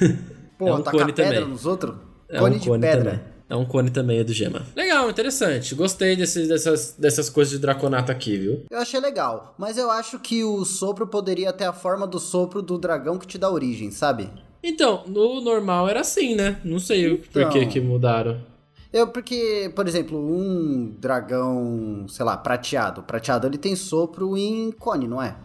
[0.58, 1.48] Pô, É um cone pedra também.
[1.48, 1.94] nos outros?
[2.28, 3.04] É cone um de cone pedra.
[3.10, 3.34] também.
[3.48, 4.62] É um cone também, é do gema.
[4.74, 5.74] Legal, interessante.
[5.74, 8.62] Gostei desses, dessas, dessas coisas de draconato aqui, viu?
[8.70, 12.62] Eu achei legal, mas eu acho que o sopro poderia ter a forma do sopro
[12.62, 14.30] do dragão que te dá origem, sabe?
[14.62, 16.58] Então, no normal era assim, né?
[16.64, 17.68] Não sei o por que Então.
[17.68, 18.40] que mudaram.
[18.90, 23.02] Eu, porque, por exemplo, um dragão, sei lá, prateado.
[23.02, 25.36] Prateado ele tem sopro em cone, não é?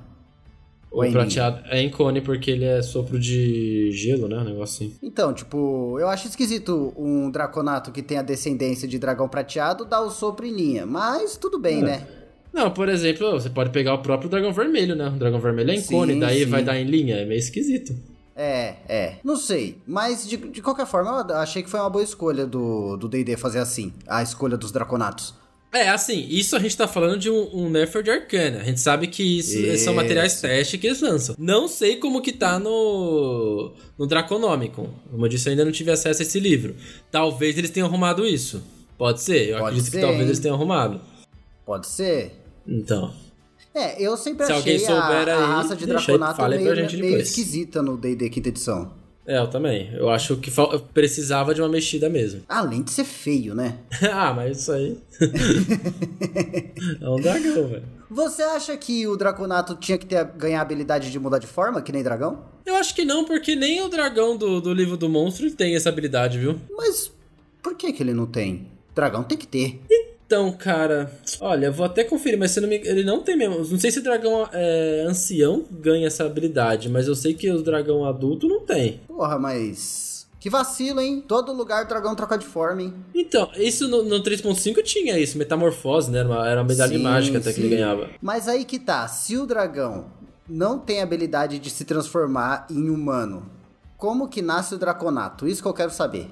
[0.91, 4.37] O em prateado é em cone porque ele é sopro de gelo, né?
[4.37, 4.95] Um negócio assim.
[5.03, 10.01] Então, tipo, eu acho esquisito um draconato que tem a descendência de dragão prateado dar
[10.01, 10.85] o sopro em linha.
[10.85, 11.83] Mas tudo bem, É.
[11.83, 12.07] né?
[12.51, 15.07] Não, por exemplo, você pode pegar o próprio dragão vermelho, né?
[15.07, 16.49] O dragão vermelho é em Sim, cone, daí sim.
[16.49, 17.17] vai dar em linha.
[17.17, 17.93] É meio esquisito.
[18.35, 19.15] É, é.
[19.23, 19.77] Não sei.
[19.85, 23.37] Mas de, de qualquer forma, eu achei que foi uma boa escolha do do D&D
[23.37, 23.93] fazer assim.
[24.07, 25.35] A escolha dos draconatos.
[25.71, 28.59] É, assim, isso a gente tá falando de um, um Nerfer de Arcana.
[28.59, 29.83] A gente sabe que isso, Isso.
[29.83, 31.35] são materiais teste que eles lançam.
[31.37, 34.89] Não sei como que tá no, no Draconomicon.
[35.11, 36.75] Como eu disse, eu ainda não tive acesso a esse livro.
[37.11, 38.63] Talvez eles tenham arrumado isso.
[38.97, 40.27] Pode ser, eu Pode acredito ser, que talvez hein?
[40.27, 41.01] eles tenham arrumado.
[41.65, 42.33] Pode ser?
[42.67, 43.13] Então.
[43.73, 48.27] É, eu sempre Se achei a, a raça de Draconato meio, meio esquisita no D&D
[48.29, 48.98] quinta edição.
[49.29, 49.91] É, eu também.
[49.93, 52.41] Eu acho que fal- precisava de uma mexida mesmo.
[52.49, 53.77] Além de ser feio, né?
[54.11, 54.97] ah, mas isso aí.
[56.99, 57.83] é um dragão, velho.
[58.09, 61.79] Você acha que o Draconato tinha que ter, ganhar a habilidade de mudar de forma,
[61.79, 62.43] que nem dragão?
[62.65, 65.89] Eu acho que não, porque nem o dragão do, do livro do monstro tem essa
[65.89, 66.59] habilidade, viu?
[66.75, 67.11] Mas
[67.61, 68.67] por que que ele não tem?
[68.95, 69.79] Dragão tem que ter.
[70.29, 71.11] Então, cara,
[71.41, 72.75] olha, vou até conferir, mas se não me...
[72.75, 73.65] ele não tem mesmo.
[73.65, 77.63] Não sei se o dragão é, ancião ganha essa habilidade, mas eu sei que o
[77.63, 79.01] dragão adulto não tem.
[79.07, 80.29] Porra, mas...
[80.39, 81.25] Que vacilo, hein?
[81.27, 82.93] Todo lugar o dragão troca de forma, hein?
[83.15, 86.19] Então, isso no, no 3.5 tinha isso, metamorfose, né?
[86.19, 87.75] Era uma, era uma medalha Sim, mágica até que ele sim.
[87.75, 88.07] ganhava.
[88.21, 90.11] Mas aí que tá, se o dragão
[90.47, 93.49] não tem habilidade de se transformar em humano,
[93.97, 95.47] como que nasce o Draconato?
[95.47, 96.31] Isso que eu quero saber.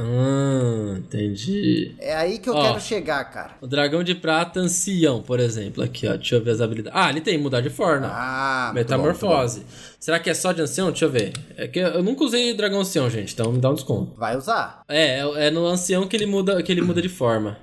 [0.00, 1.94] Ah, entendi.
[1.98, 2.62] É aí que eu Ó.
[2.62, 3.56] quero chegar, cara.
[3.60, 5.82] O dragão de prata ancião, por exemplo.
[5.82, 6.14] Aqui, ó.
[6.14, 6.98] Deixa eu ver as habilidades.
[7.00, 8.08] Ah, ele tem mudar de forma.
[8.08, 9.66] Ah, bom, Metamorfose.
[9.98, 10.90] Será que é só de ancião?
[10.90, 11.32] Deixa eu ver.
[11.56, 14.14] É que eu nunca usei dragão ancião, gente, então me dá um desconto.
[14.16, 14.82] Vai usar.
[14.88, 17.58] É, é é no ancião que ele muda, que ele muda de forma.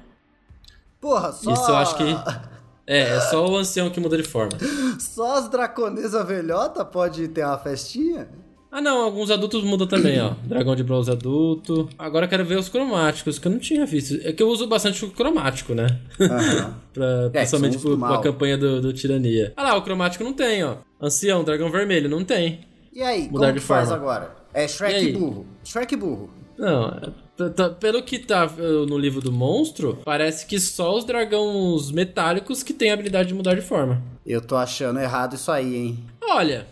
[1.00, 1.54] Porra, só...
[1.54, 2.04] Isso eu acho que.
[2.88, 4.52] É, é só o ancião que muda de forma.
[5.00, 8.28] Só as draconesas velhota pode ter uma festinha?
[8.78, 10.34] Ah, não, alguns adultos mudam também, ó.
[10.44, 11.88] Dragão de bronze adulto.
[11.98, 14.20] Agora eu quero ver os cromáticos, que eu não tinha visto.
[14.28, 15.98] É que eu uso bastante o cromático, né?
[16.20, 16.76] Aham.
[16.94, 18.20] pra, principalmente É, pra mal.
[18.22, 19.54] campanha do, do Tirania.
[19.56, 20.76] Ah lá, o cromático não tem, ó.
[21.02, 22.60] Ancião, dragão vermelho, não tem.
[22.92, 24.04] E aí, Mudar como de que faz forma.
[24.04, 24.36] agora?
[24.54, 25.46] É Shrek burro.
[25.64, 26.30] Shrek burro.
[26.58, 30.98] Não, é- tá- tá- pelo que tá uh, no livro do monstro, parece que só
[30.98, 34.02] os dragões metálicos que têm a habilidade de mudar de forma.
[34.26, 36.00] Eu tô achando errado isso aí, hein?
[36.22, 36.68] Olha,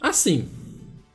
[0.00, 0.46] assim,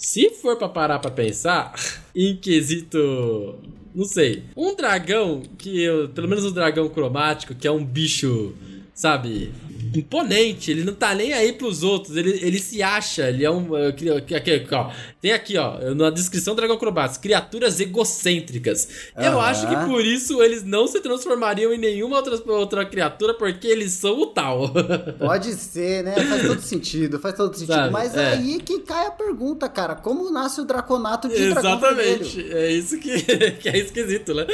[0.02, 1.74] se for pra parar pra pensar,
[2.16, 3.56] em quesito.
[3.94, 4.44] Não sei.
[4.58, 6.10] Um dragão que eu.
[6.10, 8.54] Pelo menos um dragão cromático, que é um bicho,
[8.96, 9.52] sabe?
[9.94, 13.76] Imponente, ele não tá nem aí pros outros, ele, ele se acha, ele é um.
[13.76, 14.90] aqui, aqui, ó,
[15.22, 18.88] tem aqui, ó, na descrição do Dragão Cromático, criaturas egocêntricas.
[19.18, 19.42] Eu Aham.
[19.42, 23.92] acho que por isso eles não se transformariam em nenhuma outra, outra criatura, porque eles
[23.92, 24.72] são o tal.
[25.20, 26.16] Pode ser, né?
[26.16, 27.74] Faz todo sentido, faz todo sentido.
[27.74, 28.30] Sabe, Mas é.
[28.30, 29.96] aí que cai a pergunta, cara.
[29.96, 31.36] Como nasce o Draconato de?
[31.36, 32.50] Exatamente.
[32.52, 33.22] É isso que,
[33.60, 34.48] que é esquisito, né?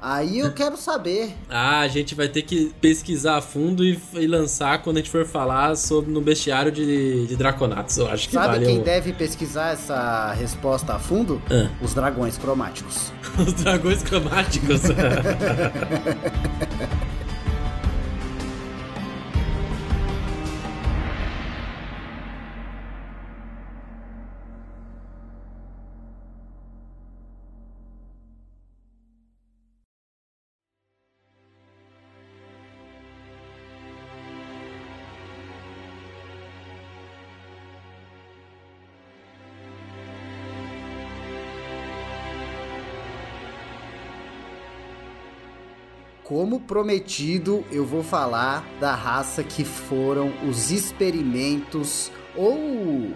[0.00, 1.34] Aí eu quero saber.
[1.48, 4.39] Ah, a gente vai ter que pesquisar a fundo e, e lançar
[4.82, 7.98] quando a gente for falar sobre no bestiário de, de Draconatos.
[7.98, 11.40] Eu acho que Sabe vale quem deve pesquisar essa resposta a fundo?
[11.50, 11.68] Ah.
[11.82, 13.12] Os dragões cromáticos.
[13.38, 14.82] os dragões cromáticos.
[46.50, 52.56] Como prometido, eu vou falar da raça que foram os experimentos, ou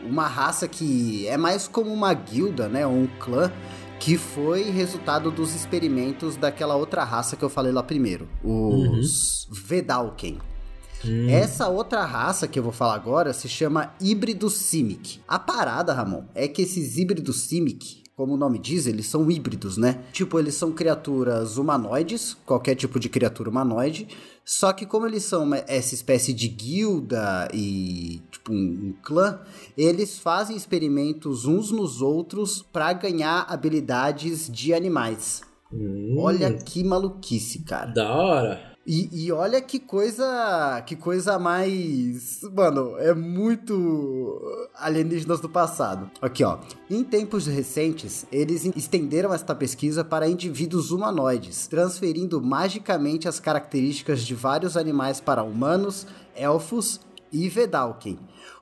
[0.07, 2.87] uma raça que é mais como uma guilda, né?
[2.87, 3.51] Ou um clã,
[3.99, 10.39] que foi resultado dos experimentos daquela outra raça que eu falei lá primeiro, os Vedalken.
[11.05, 11.29] Hum.
[11.29, 15.21] Essa outra raça que eu vou falar agora se chama híbrido Simic.
[15.27, 19.77] A parada, Ramon, é que esses híbridos Simic, como o nome diz, eles são híbridos,
[19.77, 20.03] né?
[20.13, 24.07] Tipo, eles são criaturas humanoides, qualquer tipo de criatura humanoide.
[24.45, 29.41] Só que como eles são uma- essa espécie de guilda e tipo um, um clã,
[29.77, 35.43] eles fazem experimentos uns nos outros pra ganhar habilidades de animais.
[35.73, 37.91] Hum, Olha que maluquice, cara.
[37.91, 38.74] Da hora.
[38.87, 40.83] E, e olha que coisa.
[40.87, 42.43] Que coisa mais.
[42.53, 46.11] Mano, é muito alienígenas do passado.
[46.21, 46.59] Aqui, ó.
[46.91, 54.35] Em tempos recentes, eles estenderam esta pesquisa para indivíduos humanoides, transferindo magicamente as características de
[54.35, 57.01] vários animais para humanos, elfos
[57.33, 58.19] e Vedalken.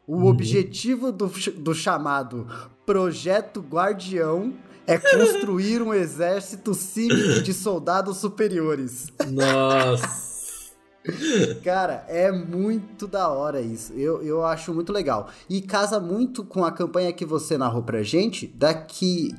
[0.06, 1.26] O objetivo do,
[1.58, 2.46] do chamado
[2.84, 4.52] Projeto Guardião
[4.86, 9.12] é construir um exército cívico de soldados superiores.
[9.30, 10.32] Nossa.
[11.64, 13.92] Cara, é muito da hora isso.
[13.94, 15.28] Eu, eu acho muito legal.
[15.48, 19.34] E casa muito com a campanha que você narrou pra gente, da que,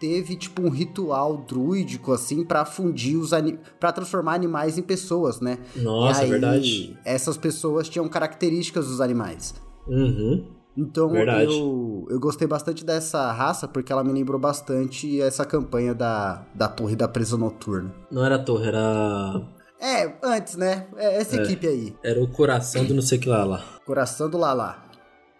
[0.00, 5.40] teve tipo um ritual druídico assim pra fundir os ani para transformar animais em pessoas,
[5.40, 5.58] né?
[5.76, 6.98] Nossa, e aí, é verdade.
[7.04, 9.54] Essas pessoas tinham características dos animais.
[9.86, 10.46] Uhum.
[10.76, 11.44] Então Verdade.
[11.44, 16.66] eu, eu gostei bastante dessa raça porque ela me lembrou bastante essa campanha da, da
[16.68, 17.94] Torre da Presa Noturna.
[18.10, 19.42] Não era a torre, era.
[19.80, 20.86] É, antes, né?
[20.96, 21.42] É essa É.
[21.44, 21.94] equipe aí.
[22.02, 23.64] Era o coração do não sei que lá lá.
[23.86, 24.82] Coração do Lala.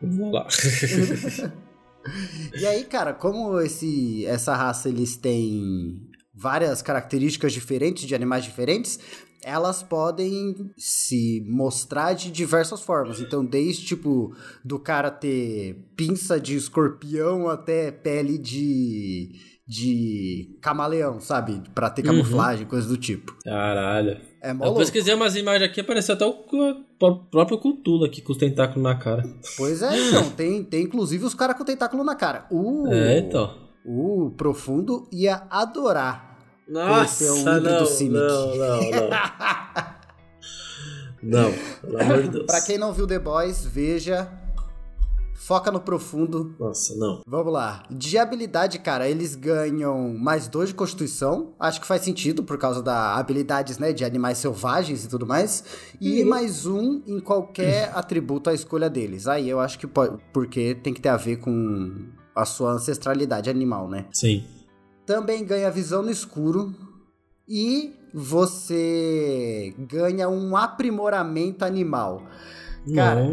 [0.00, 0.46] Vamos lá.
[2.60, 6.02] E aí, cara, como esse, essa raça eles têm
[6.34, 8.98] várias características diferentes de animais diferentes,
[9.44, 13.20] elas podem se mostrar de diversas formas.
[13.20, 21.62] Então, desde tipo do cara ter pinça de escorpião até pele de de camaleão, sabe?
[21.74, 22.08] Pra ter Uhum.
[22.08, 23.34] camuflagem, coisa do tipo.
[23.44, 24.20] Caralho.
[24.42, 26.44] É mó Eu pesquisei umas imagens aqui, apareceu até o
[27.00, 29.22] o próprio Cthulhu aqui com os tentáculos na cara.
[29.56, 32.46] Pois é, então, tem, tem inclusive os caras com tentáculo na cara.
[32.50, 33.54] O, É, então.
[33.86, 36.33] o Profundo ia adorar
[36.68, 38.20] Nossa, o não, não, Simic.
[38.20, 39.10] não, não.
[41.26, 41.50] Não,
[41.80, 42.44] pelo amor de Deus.
[42.44, 44.28] Pra quem não viu The Boys, veja.
[45.34, 46.54] Foca no profundo.
[46.58, 47.20] Nossa, não.
[47.26, 47.82] Vamos lá.
[47.90, 51.52] De habilidade, cara, eles ganham mais dois de constituição.
[51.58, 55.64] Acho que faz sentido por causa da habilidades, né, de animais selvagens e tudo mais.
[56.00, 59.26] E mais um em qualquer atributo à escolha deles.
[59.26, 63.48] Aí eu acho que pode, porque tem que ter a ver com a sua ancestralidade
[63.50, 64.06] animal, né?
[64.12, 64.44] Sim.
[65.06, 66.74] Também ganha visão no escuro.
[67.46, 72.22] E você ganha um aprimoramento animal.
[72.94, 73.26] Cara.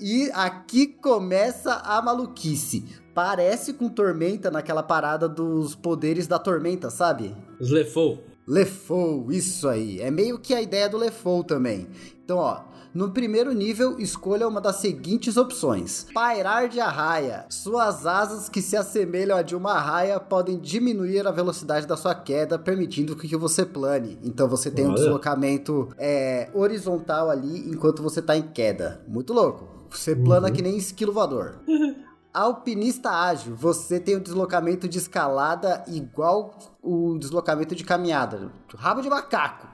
[0.00, 2.84] E aqui começa a maluquice.
[3.14, 7.34] Parece com Tormenta naquela parada dos poderes da Tormenta, sabe?
[7.60, 8.22] Os Lefou.
[8.46, 10.00] Lefou, isso aí.
[10.00, 11.86] É meio que a ideia do Lefou também.
[12.22, 12.60] Então, ó,
[12.94, 17.44] no primeiro nível, escolha uma das seguintes opções: Pairar de arraia.
[17.48, 22.14] Suas asas que se assemelham a de uma arraia podem diminuir a velocidade da sua
[22.14, 24.16] queda, permitindo que você plane.
[24.22, 24.96] Então você tem um Olha.
[24.96, 29.02] deslocamento é, horizontal ali enquanto você tá em queda.
[29.08, 29.66] Muito louco.
[29.90, 31.56] Você plana que nem esquilo voador.
[32.32, 38.50] Alpinista ágil, você tem um deslocamento de escalada igual o deslocamento de caminhada.
[38.76, 39.68] Rabo de macaco.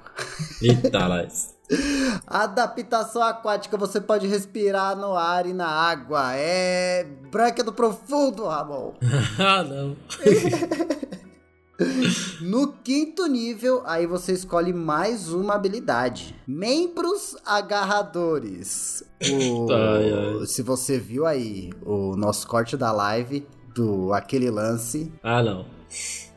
[0.61, 1.59] Eita, Lais.
[2.26, 6.33] Adaptação aquática, você pode respirar no ar e na água.
[6.35, 8.94] É branca do profundo, Ramon.
[9.38, 9.96] ah, não.
[12.42, 16.37] No quinto nível, aí você escolhe mais uma habilidade.
[16.46, 19.02] Membros agarradores.
[19.33, 20.44] O-.
[20.46, 25.64] Se você viu aí o nosso corte da live do aquele lance, Ah, não.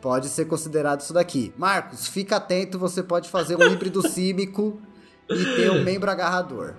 [0.02, 1.54] pode ser considerado isso daqui.
[1.58, 4.80] Marcos, fica atento, você pode fazer um híbrido símico
[5.36, 6.74] e ter um membro agarrador.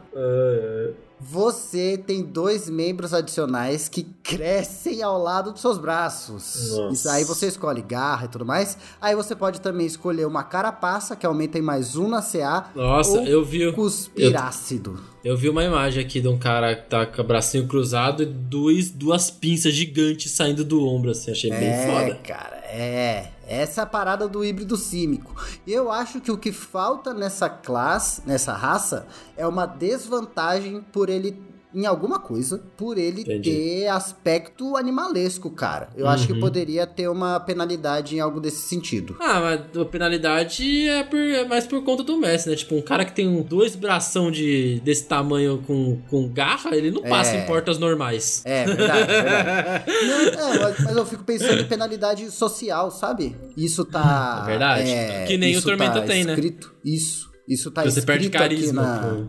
[1.21, 6.71] Você tem dois membros adicionais que crescem ao lado dos seus braços.
[6.71, 6.95] Nossa.
[6.95, 8.77] Isso aí você escolhe garra e tudo mais.
[9.01, 12.67] Aí você pode também escolher uma carapaça, que aumenta em mais um na CA.
[12.75, 13.73] Nossa, eu vi.
[13.73, 14.99] Cuspirácido.
[14.99, 18.27] Eu vi uma imagem aqui de um cara que tá com o bracinho cruzado e
[18.27, 21.31] dois, duas pinças gigantes saindo do ombro, assim.
[21.31, 22.15] Achei bem É, foda.
[22.23, 23.31] cara, é.
[23.47, 25.35] Essa é a parada do híbrido símico.
[25.67, 29.07] Eu acho que o que falta nessa classe, nessa raça,
[29.37, 31.41] é uma desvantagem por ele.
[31.75, 33.51] Em alguma coisa, por ele Entendi.
[33.51, 35.89] ter aspecto animalesco, cara.
[35.97, 36.41] Eu acho que Uhum.
[36.41, 39.17] poderia ter uma penalidade em algo desse sentido.
[39.21, 42.55] Ah, mas a penalidade é, por- é mais por conta do Messi, né?
[42.55, 46.91] Tipo, um cara que tem um- dois bração de, desse tamanho com, com garra, ele
[46.93, 47.43] não passa É.
[47.43, 48.43] em portas normais.
[48.45, 49.85] É, verdade, verdade.
[50.37, 53.35] Não, é, mas, mas eu fico pensando em penalidade social, sabe?
[53.57, 54.43] Isso tá.
[54.45, 54.91] É verdade.
[55.27, 56.35] Que nem o Tormenta tá tem, né?
[56.35, 57.31] escrito, Isso.
[57.49, 59.29] Isso tá Você escrito perde aqui carisma na, com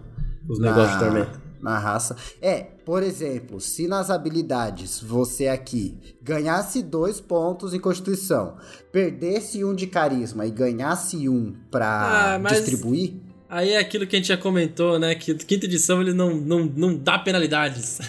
[0.54, 1.45] os na- negócios de tormenta.
[1.66, 2.16] Na raça.
[2.42, 8.56] É, por exemplo, se nas habilidades você aqui ganhasse dois pontos em Constituição,
[8.92, 13.16] perdesse um de carisma e ganhasse um pra Ah, mas- distribuir.
[13.50, 15.14] Aí é aquilo que a gente já comentou, né?
[15.16, 18.00] Que quinta edição ele não, não, não dá penalidades.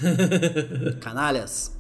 [1.01, 1.73] Canalhas.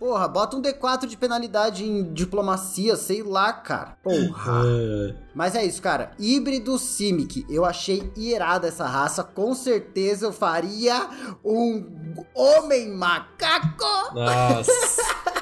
[0.00, 3.98] Porra, bota um D4 de penalidade em diplomacia, sei lá, cara.
[4.02, 4.62] Porra.
[4.64, 5.14] É.
[5.34, 6.12] Mas é isso, cara.
[6.18, 7.44] Híbrido Simic.
[7.50, 9.22] Eu achei irada essa raça.
[9.22, 11.06] Com certeza eu faria
[11.44, 14.14] um homem macaco.
[14.14, 15.30] Nossa.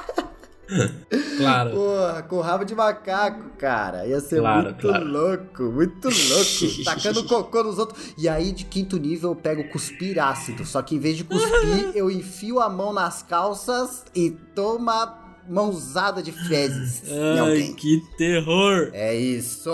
[1.37, 1.71] claro.
[1.71, 4.05] Porra, com rabo de macaco, cara.
[4.05, 5.05] Ia ser Claro, muito claro.
[5.05, 6.83] louco, muito louco.
[6.85, 8.13] Tacando cocô nos outros.
[8.17, 10.65] E aí, de quinto nível, eu pego cuspir ácido.
[10.65, 15.17] Só que em vez de cuspir, eu enfio a mão nas calças e toma
[15.49, 17.01] mãozada de fezes
[17.41, 18.91] Ai, que terror.
[18.93, 19.71] É isso.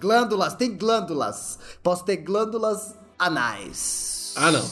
[0.00, 1.58] Glândulas, tem glândulas.
[1.82, 4.34] Posso ter glândulas anais.
[4.36, 4.62] Ah, não.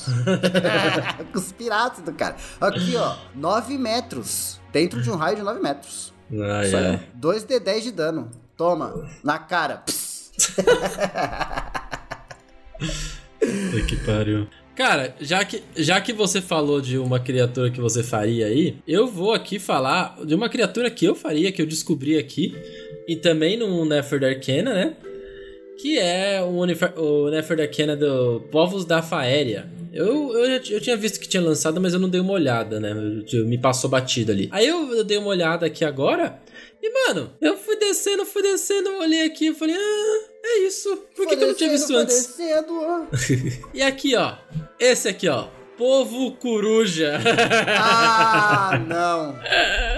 [1.32, 2.36] Cuspir ácido, cara.
[2.60, 3.16] Aqui, ó.
[3.34, 4.60] 9 metros.
[4.74, 6.12] Dentro de um raio de 9 metros.
[6.30, 6.94] Isso ai.
[6.96, 8.30] é 2d10 de dano.
[8.56, 9.84] Toma, na cara.
[13.40, 14.46] Puta que pariu.
[14.74, 19.06] Cara, já que, já que você falou de uma criatura que você faria aí, eu
[19.06, 22.56] vou aqui falar de uma criatura que eu faria, que eu descobri aqui,
[23.06, 24.96] e também no Nefer Arcana, né?
[25.80, 29.68] Que é o, Unifer- o Nefer Arcana do Povos da Faéria.
[29.94, 32.90] Eu, eu, eu tinha visto que tinha lançado, mas eu não dei uma olhada, né?
[32.92, 34.48] Eu- eu- me passou batido ali.
[34.52, 36.38] Aí eu, eu dei uma olhada aqui agora,
[36.82, 40.96] e mano, eu fui descendo, fui descendo, olhei aqui e falei, ah, é isso.
[41.14, 42.36] Por que, que eu não tinha visto antes?
[43.72, 44.34] E aqui, ó.
[44.78, 45.46] Esse aqui, ó.
[45.78, 47.18] Povo Coruja.
[47.76, 49.38] Ah, não.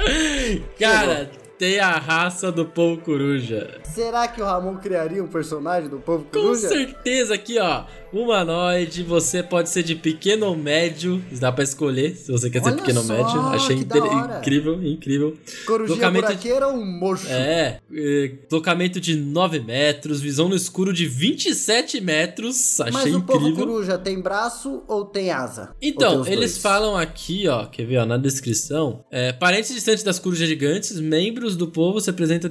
[0.79, 3.81] Cara, tem a raça do Povo Coruja.
[3.85, 6.69] Será que o Ramon criaria um personagem do povo Com coruja?
[6.69, 7.85] certeza aqui, ó.
[8.13, 11.23] Humanoide, você pode ser de pequeno ou médio.
[11.41, 13.41] Dá pra escolher se você quer ser Olha pequeno ou só, médio.
[13.49, 15.37] Achei incrível, incrível.
[15.67, 17.27] Corujinha Locamento de- buraqueira ou um mocho?
[17.29, 22.81] É, é, deslocamento de 9 metros, visão no escuro de 27 metros.
[22.81, 23.67] Achei Mas o povo incrível.
[23.67, 25.71] coruja tem braço ou tem asa?
[25.71, 26.59] Ou tem Então, os eles dois?
[26.59, 31.57] falam aqui, ó, quer ver, ó, na descrição, é, parentes distantes das corujas gigantes, membros
[31.57, 32.49] do povo se apresentam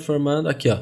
[0.00, 0.78] formando, aqui, ó,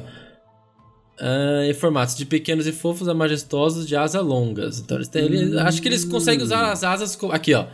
[1.21, 4.79] ah, em formatos de pequenos e fofos a majestosos de asas longas.
[4.79, 7.65] Então, eles têm, acho que eles conseguem usar as asas, co- aqui, ó,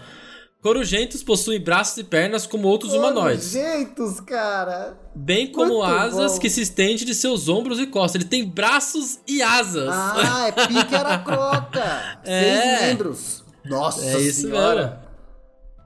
[0.62, 4.98] corujentos possuem braços e pernas como outros humanoides, Jeitos, cara.
[5.16, 6.40] bem como Muito asas bom.
[6.40, 8.22] que se estendem de seus ombros e costas.
[8.22, 9.88] Ele tem braços e asas.
[9.90, 12.20] Ah, é pique aracroca.
[12.26, 12.42] É.
[12.42, 13.44] Seis membros.
[13.66, 15.02] Nossa É isso senhora.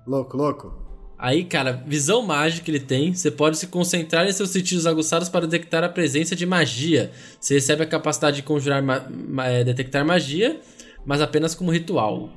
[0.07, 0.80] Louco, louco.
[1.23, 3.13] Aí, cara, visão mágica ele tem.
[3.13, 7.11] Você pode se concentrar em seus sentidos aguçados para detectar a presença de magia.
[7.39, 10.59] Você recebe a capacidade de conjurar, ma ma- é, detectar magia,
[11.05, 12.29] mas apenas como ritual.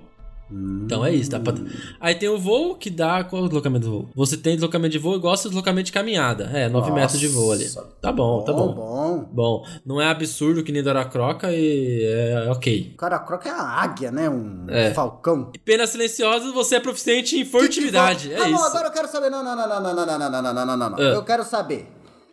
[0.85, 1.55] Então é isso, dá pra...
[1.99, 3.25] Aí tem o voo que dá.
[3.25, 4.09] Qual é o deslocamento do voo?
[4.15, 6.45] Você tem deslocamento de voo e gosta de deslocamento de caminhada.
[6.53, 7.01] É, 9 Nossa.
[7.01, 7.67] metros de voo ali.
[8.01, 8.75] Tá bom, tá bom.
[8.75, 9.29] bom.
[9.33, 12.93] Bom, não é absurdo que nem do Aracroca e é ok.
[12.95, 14.29] O cara croca é uma águia, né?
[14.29, 14.93] Um É.
[14.93, 15.51] falcão.
[15.65, 18.29] Pena silenciosa, você é proficiente em furtividade.
[18.29, 18.67] Que que É Ramon, isso.
[18.67, 19.31] agora eu quero saber.
[19.31, 20.99] Não, não, não, não, não, não, não, não, não, não, não, não, não.
[20.99, 21.03] Ah.
[21.15, 21.89] Eu quero saber.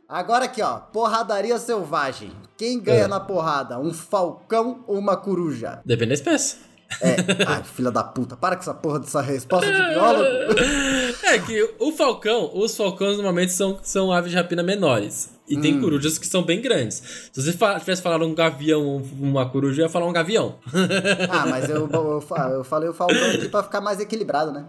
[0.08, 0.78] Agora aqui, ó.
[0.78, 2.32] Porradaria selvagem.
[2.58, 3.08] Quem ganha Ah.
[3.08, 3.80] na porrada?
[3.80, 5.80] Um falcão ou uma coruja?
[5.86, 6.58] Depende da espécie.
[7.00, 7.16] É.
[7.48, 8.36] Ai, filha da puta.
[8.36, 10.26] Para com essa porra dessa resposta de biólogo.
[11.24, 15.30] É que o falcão, os falcões normalmente são, são aves de rapina menores.
[15.48, 15.82] E tem Hum.
[15.82, 17.30] corujas que são bem grandes.
[17.32, 20.56] Se você tivesse falado um gavião uma coruja, eu ia falar um gavião.
[21.30, 22.24] Ah, mas eu, eu,
[22.54, 24.66] eu falei o falcão aqui pra ficar mais equilibrado, né?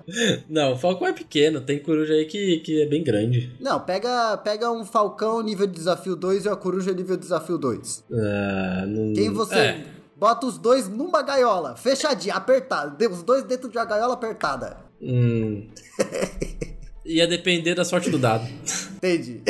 [0.49, 3.53] Não, o falcão é pequeno, tem coruja aí que, que é bem grande.
[3.61, 7.59] Não, pega, pega um falcão nível de desafio 2 e uma coruja nível de desafio
[7.59, 8.05] 2.
[8.13, 9.13] Ah, não...
[9.15, 9.55] Quem você.
[9.55, 9.85] É,
[10.23, 12.97] Bota os dois numa gaiola, fechadinha, apertada.
[13.11, 14.77] Os dois dentro de uma gaiola apertada.
[15.01, 15.67] hum...
[17.05, 18.47] Ia depender da sorte do dado.
[18.95, 19.41] Entendi.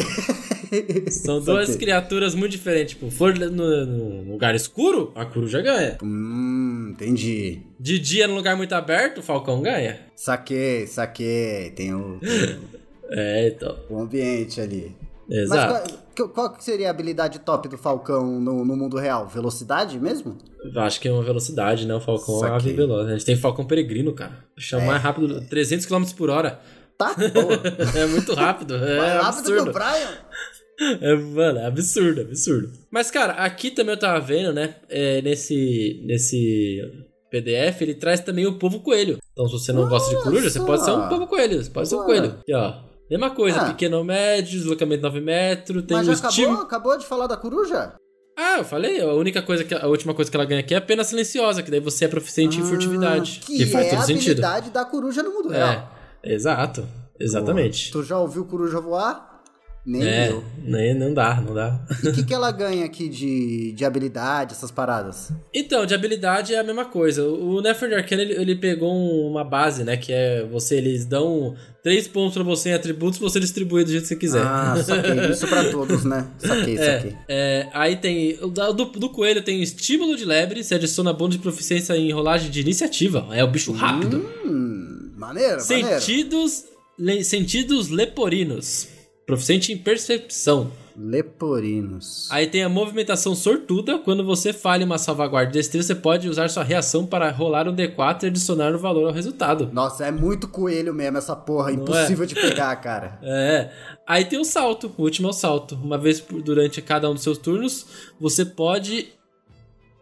[1.12, 1.85] São duas Saquei.
[1.85, 2.95] criaturas muito diferentes.
[2.95, 5.99] Tipo, for no, no lugar escuro, a coruja ganha.
[6.03, 7.61] Hum, entendi.
[7.79, 10.01] De dia, no lugar muito aberto, o falcão ganha.
[10.16, 11.70] Saquei, saquei.
[11.77, 12.59] Tem o, tem
[13.12, 13.77] É, então.
[13.91, 14.97] o ambiente ali.
[15.33, 15.72] Exato.
[15.72, 19.26] Mas qual, qual que seria a habilidade top do Falcão no, no mundo real?
[19.26, 20.37] Velocidade mesmo?
[20.76, 21.95] Acho que é uma velocidade, né?
[21.95, 23.09] O Falcão é uma ave veloz.
[23.09, 24.45] A gente tem Falcão Peregrino, cara.
[24.59, 24.87] Chama É.
[24.87, 26.61] mais rápido, 300 km por hora.
[26.99, 27.16] Tá.
[27.97, 28.74] É muito rápido.
[28.76, 29.72] É Mais rápido que o absurdo.
[29.72, 30.99] Brian.
[31.01, 32.72] É, mano, é absurdo, absurdo.
[32.91, 34.76] Mas, cara, aqui também eu tava vendo, né?
[34.89, 36.80] é, nesse, nesse
[37.30, 39.18] PDF, ele traz também o povo coelho.
[39.33, 41.62] Então, se você não gosta de coruja, você pode ser um povo coelho.
[41.62, 42.37] Você pode ser um coelho.
[42.41, 42.74] Aqui, ó.
[43.13, 43.65] Mesma coisa, Ah.
[43.67, 47.93] pequeno ou médio, deslocamento 9 metros, tem Mas já acabou, acabou de falar da coruja?
[48.39, 50.79] Ah, eu falei, a única coisa que a última coisa que ela ganha aqui é
[50.79, 53.41] a pena silenciosa, que daí você é proficiente em furtividade.
[53.43, 54.31] Ah, que, faz é todo a sentido.
[54.43, 55.91] habilidade da coruja no mundo real.
[56.23, 56.89] É, exato.
[57.21, 57.93] Exatamente.
[57.93, 59.32] Tu já ouviu coruja voar?
[59.85, 60.45] Nem É, eu.
[60.64, 61.85] nem, não dá, não dá.
[62.05, 65.33] E o que, que ela ganha aqui de, de habilidade, essas paradas?
[65.53, 67.24] Então, de habilidade é a mesma coisa.
[67.26, 69.97] O Nefer Arcana, ele, ele pegou um- uma base, né?
[69.97, 74.03] Que é você, eles dão três pontos pra você em atributos, você distribui do jeito
[74.03, 74.43] que você quiser.
[74.47, 75.18] Ah, saquei.
[75.33, 76.28] Isso pra todos, né?
[76.39, 77.16] Saquei, saquei.
[77.28, 78.37] É, é, aí tem.
[78.37, 82.61] Do, do coelho tem estímulo de lebre, se adiciona bônus de proficiência em rolagem de
[82.61, 83.26] iniciativa.
[83.33, 84.18] É o bicho rápido.
[84.45, 86.01] Hum, maneiro, maneiro.
[86.01, 86.66] Sentidos,
[86.97, 88.87] le- sentidos leporinos.
[89.27, 90.70] Proficiente em percepção.
[90.97, 92.29] Leporinos.
[92.31, 93.99] Aí tem a movimentação sortuda.
[93.99, 97.75] Quando você falha uma salvaguarda de destreza, você pode usar sua reação para rolar um
[97.75, 99.70] D4 e adicionar o valor ao resultado.
[99.73, 101.70] Nossa, é muito coelho mesmo essa porra.
[101.73, 103.18] Não Impossível de pegar, cara.
[103.25, 103.70] É.
[104.07, 104.93] Aí tem o salto.
[104.99, 105.75] O último é o salto.
[105.77, 107.87] Uma vez por- durante cada um dos seus turnos,
[108.20, 109.09] você pode.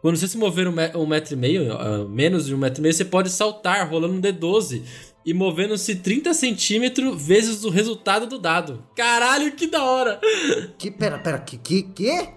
[0.01, 2.95] Quando você se mover um, me- metro e meio, menos de um metro e meio,
[2.95, 4.83] você pode saltar rolando um D12
[5.25, 8.85] e movendo-se 30 centímetros vezes o resultado do dado.
[8.97, 10.21] Caralho, que da hora!
[10.79, 12.29] Que, pera, pera, que, que, que?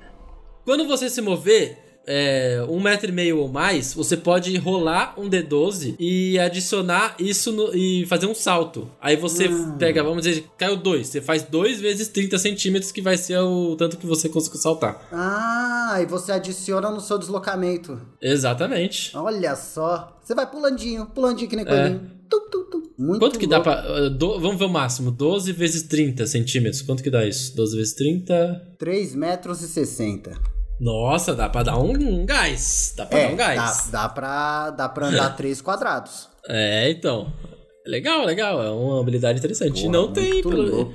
[0.66, 5.30] Quando você se mover, é, um metro e meio ou mais, você pode rolar um
[5.30, 8.90] D12 e adicionar isso no, e fazer um salto.
[9.02, 9.78] Aí você Hum.
[9.78, 11.08] pega, vamos dizer, caiu dois.
[11.08, 15.08] Você faz 2 vezes 30 centímetros, que vai ser o tanto que você conseguiu saltar.
[15.12, 18.00] Ah, e você adiciona no seu deslocamento.
[18.22, 19.16] Exatamente.
[19.16, 20.18] Olha só.
[20.24, 22.12] Você vai pulandinho, pulandinho que nem coelhinho.
[22.30, 22.84] Tum, tum, tum.
[22.98, 23.20] Muito É.
[23.20, 23.72] Quanto que dá louco.
[23.72, 24.04] pra.
[24.06, 25.12] uh, do- vamos ver o máximo.
[25.12, 26.82] 12 vezes 30 centímetros.
[26.82, 27.56] Quanto que dá isso?
[27.56, 28.76] 12 vezes 30.
[28.78, 30.32] 3 metros e 60.
[30.80, 32.94] Nossa, dá pra dar um, um gás.
[32.98, 33.90] Dá pra dar É, um dá, gás.
[33.92, 36.28] dá, pra, dá pra andar 3 quadrados.
[36.48, 37.32] É, então.
[37.86, 38.62] Legal, legal.
[38.64, 39.80] É uma habilidade interessante.
[39.80, 40.34] e Porra, não tem.
[40.34, 40.94] muito pelo- louco.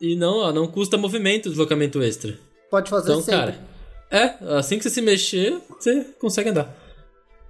[0.00, 2.36] E não, ó, não custa movimento, deslocamento extra.
[2.70, 3.38] Pode fazer Então, sempre.
[3.52, 3.58] cara.
[4.10, 6.74] É, assim que você se mexer, você consegue andar.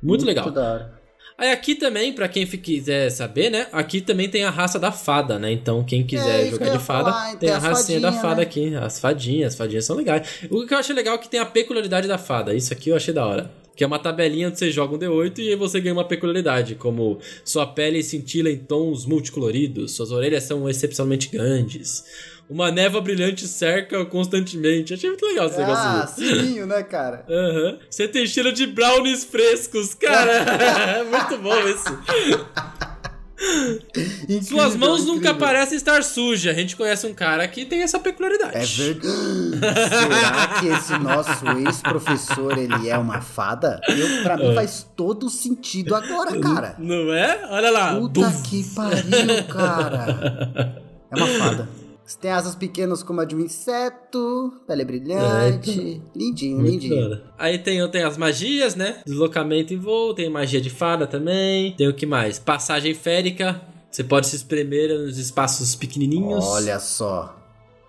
[0.03, 0.51] Muito, legal.
[0.51, 0.94] da hora.
[1.37, 3.67] Aí aqui também, pra quem quiser saber, né?
[3.73, 5.51] Aqui também tem a raça da fada, né?
[5.51, 8.37] Então quem quiser É, isso que jogar de fada, falar, tem a racinha da fada
[8.37, 8.43] né?
[8.43, 8.75] aqui.
[8.77, 10.29] As fadinhas, as fadinhas são legais.
[10.49, 12.55] O que eu acho legal é que tem a peculiaridade da fada.
[12.55, 13.51] Isso aqui eu achei da hora.
[13.77, 16.77] Que é uma tabelinha onde você joga um D8 e aí você ganha uma peculiaridade,
[16.77, 22.05] como sua pele cintila em tons multicoloridos, suas orelhas são excepcionalmente grandes,
[22.49, 24.93] uma névoa brilhante cerca constantemente.
[24.95, 26.15] Achei muito legal esse Ah, negócio.
[26.25, 27.25] sininho, né, cara?
[27.31, 27.79] Aham.
[27.91, 30.33] Você tem cheiro de brownies frescos, cara.
[30.33, 31.99] é muito bom isso.
[34.23, 35.15] Incrível, Suas mãos incrível.
[35.17, 36.55] nunca parecem estar sujas.
[36.57, 38.57] A gente conhece um cara que tem essa peculiaridade.
[38.57, 39.59] É verdade.
[39.91, 43.81] Será que esse nosso ex-professor, ele é uma fada?
[43.89, 46.75] Eu, pra mim faz todo sentido agora, cara.
[46.79, 47.41] Não é?
[47.51, 47.95] Olha lá.
[47.97, 50.83] Puta que pariu, cara.
[51.11, 51.69] É uma fada.
[52.05, 56.03] Você tem asas pequenas como a de um inseto, pele brilhante.
[56.15, 56.97] Lindinho, Muito lindinho.
[57.01, 57.25] da hora.
[57.39, 59.01] Aí tem, tem as magias, né?
[59.07, 61.73] Deslocamento em voo, tem magia de fada também.
[61.77, 62.39] Tem o que mais?
[62.39, 63.61] Passagem férica.
[63.91, 66.45] Você pode se espremer nos espaços pequenininhos.
[66.45, 67.41] Olha só.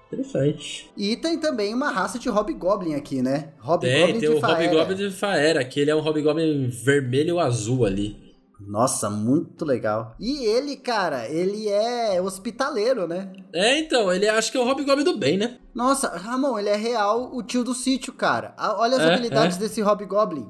[0.07, 0.89] Interessante.
[0.95, 3.39] E tem também uma raça de Hobgoblin aqui, né?
[3.39, 4.63] Tem, Hobgoblin tem de o Faera.
[4.71, 8.15] Hobgoblin de Faera, que ele é um Hobgoblin vermelho ou azul ali.
[8.59, 10.15] Nossa, muito legal.
[10.19, 13.31] E ele, cara, ele é hospitaleiro, né?
[13.53, 15.57] É, então, ele acho que é o Hobgoblin do bem, né?
[15.73, 18.55] Nossa, Ramon, ele é real o tio do sítio, cara.
[18.77, 19.59] Olha as É, habilidades é.
[19.59, 20.47] desse Hobgoblin.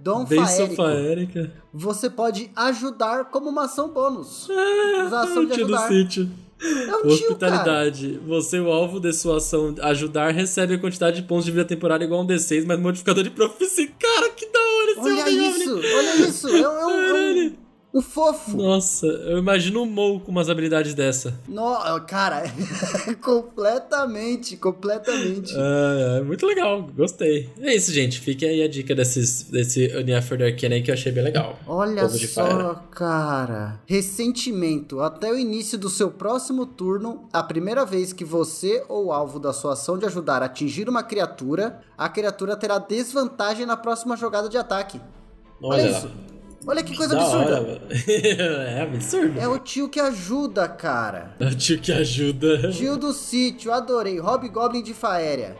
[0.00, 0.76] Dom Faérico.
[0.76, 1.52] faérica.
[1.74, 4.48] Você pode ajudar como uma ação bônus.
[4.48, 5.88] Ah, Usar ação de tio do ajudar.
[5.88, 6.30] sítio.
[6.60, 7.10] É um tio.
[7.12, 8.20] Hospitalidade.
[8.26, 12.04] Você, o alvo de sua ação ajudar, recebe a quantidade de pontos de vida temporária
[12.04, 13.94] igual a um D6, mas modificador de proficiência.
[13.98, 15.50] Cara, que da hora esse Olha Hobgoblin.
[15.50, 16.48] isso, olha isso.
[16.48, 17.52] É, um- é um, é
[17.92, 18.56] um, um fofo.
[18.56, 21.38] Nossa, eu imagino um Mou com umas habilidades dessa.
[21.48, 21.76] No,
[22.06, 22.42] cara,
[23.22, 25.54] completamente, completamente.
[25.56, 27.50] Ah, é muito legal, gostei.
[27.60, 28.20] É isso, gente.
[28.20, 31.58] Fique aí a dica desses, desse Uniafer Arcane aí que eu achei bem legal.
[31.66, 33.80] Olha só, cara.
[33.86, 35.00] Ressentimento.
[35.00, 39.38] Até o início do seu próximo turno, a primeira vez que você ou o alvo
[39.38, 44.48] da sua ação de ajudar atingir uma criatura, a criatura terá desvantagem na próxima jogada
[44.48, 45.00] de ataque.
[45.62, 46.06] Olha, Olha, isso.
[46.06, 46.37] lá.
[46.66, 47.60] Olha que coisa Da absurda.
[47.60, 47.80] hora,
[48.68, 49.38] é absurdo.
[49.40, 51.34] é o tio que ajuda, cara.
[51.40, 52.70] É o tio que ajuda.
[52.72, 54.18] Tio do sítio, adorei.
[54.18, 55.56] Hobgoblin de Faéria.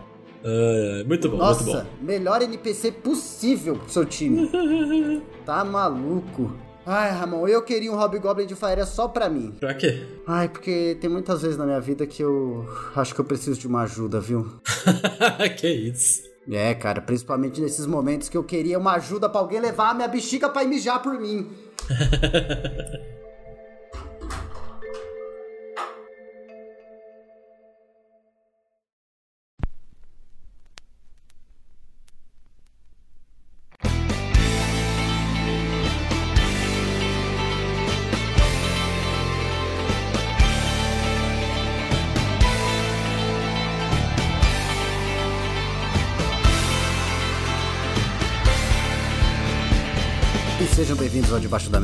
[1.07, 1.87] Muito bom, muito Nossa, bom.
[2.05, 4.49] melhor NPC possível pro seu time.
[5.45, 6.53] tá maluco.
[6.87, 9.55] Ai, Ramon, eu queria um Hobgoblin de Faéria só pra mim.
[9.61, 10.03] Pra quê?
[10.27, 13.67] Ai, porque tem muitas vezes na minha vida que eu acho que eu preciso de
[13.67, 14.47] uma ajuda, viu?
[15.61, 16.23] que isso.
[16.51, 20.09] É, cara, principalmente nesses momentos que eu queria uma ajuda pra alguém levar a minha
[20.09, 21.51] bexiga pra mijar por mim.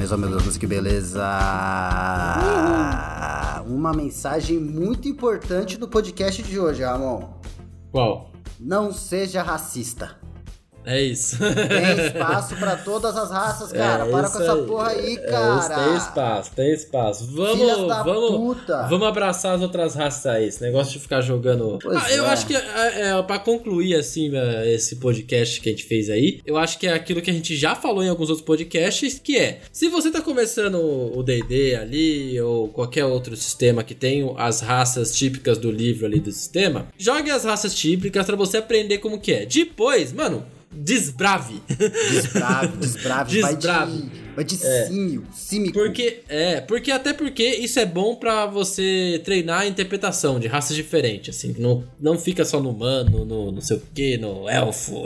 [0.04, 1.26] Mesa, oh, meu Deus, que beleza!
[3.66, 7.30] Uma mensagem muito importante do podcast de hoje, Ramon.
[7.90, 8.30] Qual?
[8.60, 10.23] Não seja racista.
[10.84, 11.38] É isso.
[11.38, 14.04] Tem espaço pra todas as raças, cara.
[14.06, 15.84] É Para com essa porra aí, É isso, cara.
[15.84, 17.26] tem espaço, tem espaço.
[17.34, 18.86] Vamos, vamos, puta.
[18.88, 20.46] vamos abraçar as outras raças aí.
[20.46, 21.78] Esse negócio de ficar jogando.
[21.86, 22.28] Ah, eu é.
[22.28, 26.40] acho que é, é, para concluir assim é, esse podcast que a gente fez aí,
[26.44, 29.36] eu acho que é aquilo que a gente já falou em alguns outros podcasts, que
[29.36, 34.60] é se você tá começando o D&D ali ou qualquer outro sistema que tem as
[34.60, 39.18] raças típicas do livro ali do sistema, jogue as raças típicas pra você aprender como
[39.18, 39.46] que é.
[39.46, 40.44] Depois, mano,
[40.76, 41.62] desbrave.
[42.10, 43.40] Desbrave, desbrave.
[43.40, 43.92] Vai Desbrave.
[43.92, 45.72] de Mas de símio, símico.
[45.74, 50.74] Porque, é, porque até porque isso é bom pra você treinar a interpretação de raças
[50.76, 51.54] diferentes, assim.
[51.58, 55.02] Não, não fica só no humano, no não sei o que, no elfo.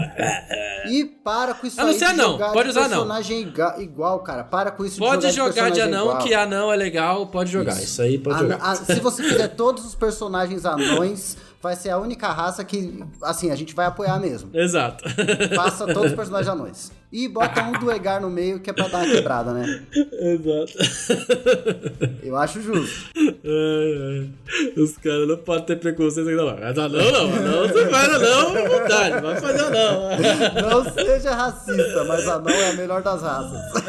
[0.91, 3.77] E para com isso Ah, não aí sei de jogar Pode de usar personagem iga-
[3.79, 4.45] igual, cara.
[4.45, 6.23] Para com isso Pode de jogar, jogar de personagem anão, igual.
[6.25, 7.79] que anão é legal, pode jogar.
[7.83, 8.71] Isso, aí pode Ana- jogar.
[8.71, 13.51] a- se você fizer todos os personagens anões, vai ser a única raça que, assim,
[13.51, 14.51] a gente vai apoiar mesmo.
[14.55, 15.05] Exato.
[15.55, 16.93] Faça todos os personagens anões.
[17.11, 19.83] E bota um do Egar no meio, que é pra dar uma quebrada, né?
[19.97, 20.73] Exato.
[22.23, 23.07] Eu acho justo.
[23.17, 24.31] Ai, ai.
[24.77, 26.59] Os caras não podem ter preconceito ainda não.
[26.59, 30.09] Mas anão não, anão você faz anão à vontade, vai fazer anão.
[30.71, 33.83] Não seja racista, mas anão é a melhor das raças.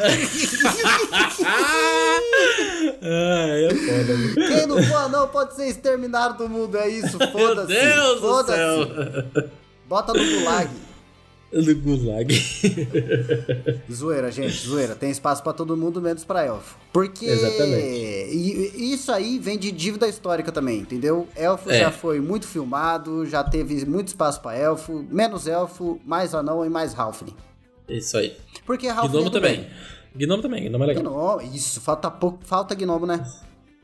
[3.02, 4.34] Ai, é foda, viu?
[4.34, 7.18] Quem não for anão pode ser exterminado do mundo, é isso.
[7.18, 7.66] Meu Foda-se.
[7.68, 8.58] Deus do Foda-se.
[8.58, 9.50] céu.
[9.86, 10.70] Bota no gulag.
[11.52, 12.32] Do gulag.
[13.92, 14.94] Zoeira, gente, zoeira.
[14.94, 16.76] Tem espaço pra todo mundo, menos pra elfo.
[16.92, 17.26] Porque.
[17.26, 17.86] Exatamente.
[18.32, 21.26] E, isso aí vem de dívida histórica também, entendeu?
[21.34, 21.80] Elfo É.
[21.80, 26.68] já foi muito filmado, já teve muito espaço pra elfo, menos elfo, mais anão e
[26.68, 27.34] mais halfling.
[27.88, 28.36] Isso aí.
[28.64, 29.56] Porque halfling Gnomo é do também.
[29.56, 29.66] bem.
[30.14, 31.02] Gnomo também, gnomo é legal.
[31.02, 33.24] Gnomo, isso, falta pouco, falta gnomo, né?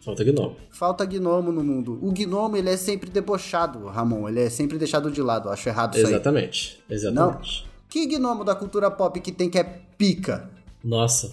[0.06, 0.56] Falta gnomo.
[0.70, 1.98] Falta gnomo no mundo.
[2.00, 4.28] O gnomo, ele é sempre debochado, Ramon.
[4.28, 5.48] Ele é sempre deixado de lado.
[5.50, 6.12] Acho errado isso aí.
[6.12, 6.78] Exatamente.
[6.88, 7.66] Exatamente.
[7.88, 9.64] Que gnomo da cultura pop que tem que é
[9.98, 10.48] pica?
[10.84, 11.32] Nossa.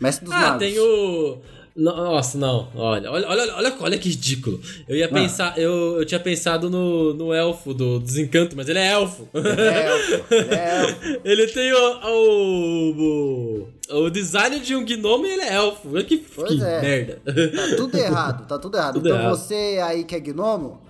[0.00, 0.58] Mestre dos Ah, magos.
[0.60, 1.38] tem o.
[1.74, 2.68] Nossa, não.
[2.74, 4.60] Olha, olha, olha, olha, olha que ridículo.
[4.86, 4.98] Eu Ah.
[4.98, 9.26] ia pensar, eu, eu tinha pensado no, no elfo do Desencanto, mas ele é elfo.
[9.34, 11.20] É elfo, é elfo.
[11.24, 15.88] ele tem o, o, o, design de um gnomo e ele é elfo.
[16.04, 16.80] Que, que é.
[16.82, 17.22] merda.
[17.24, 18.94] Tá tudo errado, tá tudo errado.
[18.94, 19.36] Tudo então errado.
[19.36, 20.80] você aí que é gnomo,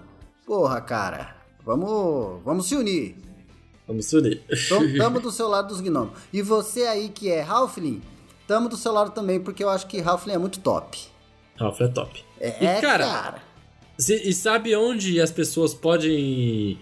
[0.44, 3.16] porra, cara, vamos, vamos se unir.
[3.86, 4.42] Vamos se unir.
[4.68, 6.12] Tamo, tamo do seu lado dos gnomos.
[6.32, 8.00] E você aí que é Halfling,
[8.52, 10.98] tamo do seu lado também, porque eu acho que Halfling é muito top.
[11.56, 12.22] Ralph é top.
[12.38, 13.42] É, E, cara, cara.
[13.98, 16.78] Cê- e sabe onde as pessoas podem.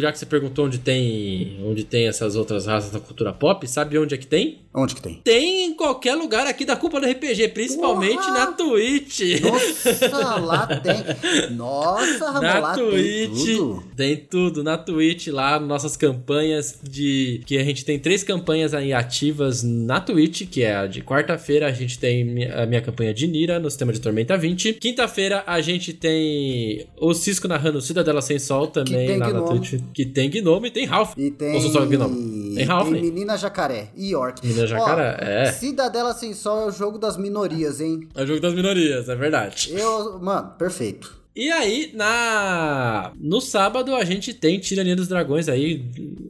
[0.00, 1.60] Já que você perguntou onde tem.
[1.64, 4.62] onde tem essas outras raças da cultura pop, sabe onde é que tem?
[4.78, 5.20] Onde que tem?
[5.24, 8.32] Tem em qualquer lugar aqui da Culpa do RPG, principalmente Porra!
[8.32, 9.20] na Twitch.
[9.42, 11.56] Nossa, lá tem.
[11.56, 13.82] Nossa, Na lá tem Twitch, tudo.
[13.96, 18.92] tem tudo na Twitch lá, nossas campanhas de que a gente tem três campanhas aí
[18.92, 23.26] ativas na Twitch, que é a de quarta-feira a gente tem a minha campanha de
[23.26, 24.74] Nira no sistema de Tormenta 20.
[24.74, 29.48] Quinta-feira a gente tem o Cisco narrando Cidadela Sem Sol também tem lá na gnomo.
[29.60, 31.12] Twitch, que tem Gnomo e tem Ralph.
[31.16, 31.54] E tem.
[31.54, 32.54] Ou só Gnomo?
[32.54, 32.90] Tem Ralph.
[32.92, 34.40] Tem Menina Jacaré e Orc.
[34.46, 35.52] Menina Jacaré, Ó, é.
[35.52, 38.08] Cidadela Sem Sol é o jogo das minorias, hein?
[38.14, 39.70] É o jogo das minorias, é verdade.
[39.72, 41.16] Eu, mano, perfeito.
[41.40, 45.84] E aí, na no sábado, a gente tem Tirania dos Dragões aí.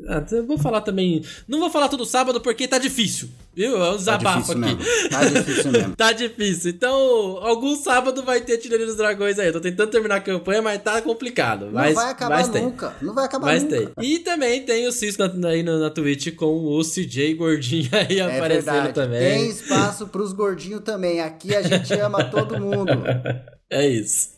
[0.06, 1.22] Ah, vou falar também.
[1.48, 3.30] Não vou falar todo sábado porque tá difícil.
[3.54, 3.74] Viu?
[3.82, 4.76] É um Tá desabafo difícil aqui.
[4.76, 5.08] mesmo.
[5.10, 5.96] Tá difícil mesmo.
[5.96, 6.70] Tá difícil.
[6.72, 6.94] Então,
[7.40, 9.46] algum sábado vai ter Tirania dos Dragões aí.
[9.46, 11.64] Eu tô tentando terminar a campanha, mas tá complicado.
[11.66, 12.62] Não mas, vai acabar mas tem.
[12.64, 12.94] nunca.
[13.00, 13.76] Não vai acabar Mas nunca.
[13.96, 14.04] tem.
[14.14, 18.18] E também tem o Cisco na- aí na, na Twitch com o CJ Gordinho aí
[18.18, 18.92] É aparecendo verdade.
[18.92, 19.20] também.
[19.38, 21.20] Tem espaço pros gordinhos também.
[21.22, 22.92] Aqui a gente ama todo mundo.
[23.70, 24.30] É isso.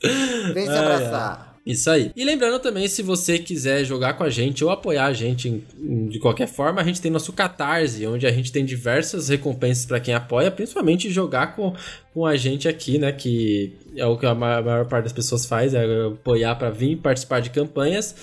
[0.54, 1.50] Vem se abraçar.
[1.64, 2.10] Isso aí.
[2.16, 5.62] E lembrando também, se você quiser jogar com a gente ou apoiar a gente em-
[5.78, 9.84] em- de qualquer forma, a gente tem nosso Catarse, onde a gente tem diversas recompensas
[9.84, 11.74] pra quem apoia, principalmente jogar com,
[12.14, 13.12] com a gente aqui, né?
[13.12, 16.96] Que é o que a ma- maior parte das pessoas faz, é apoiar pra vir
[16.96, 18.14] participar de campanhas.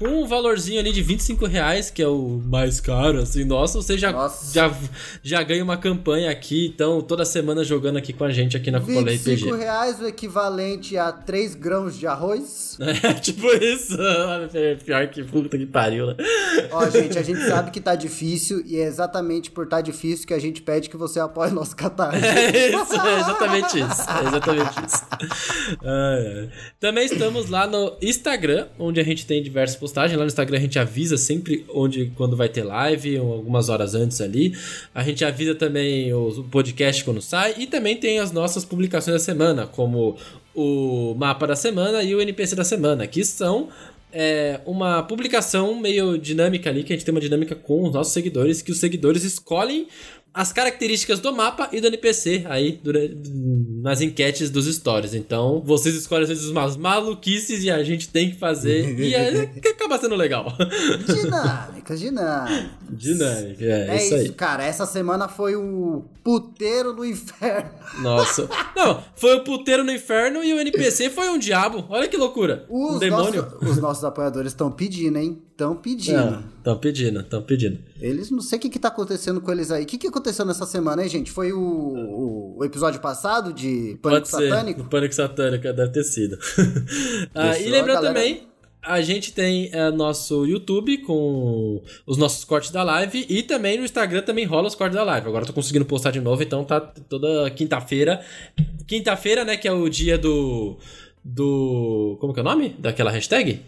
[0.00, 4.10] Um valorzinho ali de 25 reais, que é o mais caro, assim, nossa, você já,
[4.10, 4.52] Nossa.
[4.52, 4.74] já,
[5.22, 8.80] já ganha uma campanha aqui, então toda semana jogando aqui com a gente aqui na
[8.80, 9.56] Cupola 25 RPG.
[9.62, 12.78] reais, o equivalente a 3 grãos de arroz.
[13.02, 13.96] É, tipo isso.
[14.84, 16.16] Pior que puta que pariu, né?
[16.72, 20.34] Ó, gente, a gente sabe que tá difícil e é exatamente por tá difícil que
[20.34, 22.20] a gente pede que você apoie nosso catarse.
[22.26, 24.10] É isso, é exatamente isso.
[24.10, 25.06] É exatamente isso.
[25.84, 26.50] Ai.
[26.78, 30.16] Também estamos lá no Instagram, onde a gente tem diversas postagens.
[30.16, 34.20] Lá no Instagram a gente avisa sempre onde quando vai ter live, algumas horas antes
[34.20, 34.56] ali.
[34.94, 37.54] A gente avisa também o o podcast quando sai.
[37.58, 40.16] E também tem as nossas publicações da semana, como
[40.54, 43.68] o mapa da semana e o NPC da semana, que são
[44.12, 48.12] é, uma publicação meio dinâmica ali, que a gente tem uma dinâmica com os nossos
[48.12, 49.86] seguidores, que os seguidores escolhem
[50.32, 53.16] as características do mapa e do NPC aí durante,
[53.82, 55.14] nas enquetes dos stories.
[55.14, 58.94] Então, vocês escolhem às vezes umas maluquices e a gente tem que fazer.
[58.98, 60.52] e é, que acaba sendo legal.
[61.06, 62.70] Dinâmica, dinâmicas, dinâmicas.
[62.90, 64.64] Dinâmica, é, É isso isso, cara.
[64.64, 67.70] Essa semana foi o puteiro do inferno.
[68.00, 68.48] Nossa.
[68.76, 71.84] Não, foi o puteiro no inferno e o NPC foi um diabo.
[71.88, 72.66] Olha que loucura.
[72.70, 73.42] um Os, demônio.
[73.42, 75.42] nossos, os nossos apoiadores estão pedindo, hein?
[75.64, 76.44] Estão pedindo.
[76.58, 77.78] Estão pedindo, estão pedindo.
[78.00, 79.84] Eles não sei o que, que tá acontecendo com eles aí.
[79.84, 81.30] O que, que aconteceu nessa semana, hein, gente?
[81.30, 84.48] Foi o, o, o episódio passado de Pânico Pode ser.
[84.50, 84.80] Satânico?
[84.80, 86.38] O Pânico Satânico deve ter sido.
[87.34, 88.48] Ah, e lembrando a galera- também,
[88.82, 93.84] a gente tem é, nosso YouTube com os nossos cortes da live e também no
[93.84, 95.28] Instagram também rola os cortes da live.
[95.28, 98.24] Agora eu tô conseguindo postar de novo, então tá toda quinta-feira.
[98.86, 100.78] Quinta-feira, né, que é o dia do.
[101.22, 102.16] Do.
[102.20, 102.74] Como que é o nome?
[102.78, 103.60] Daquela hashtag?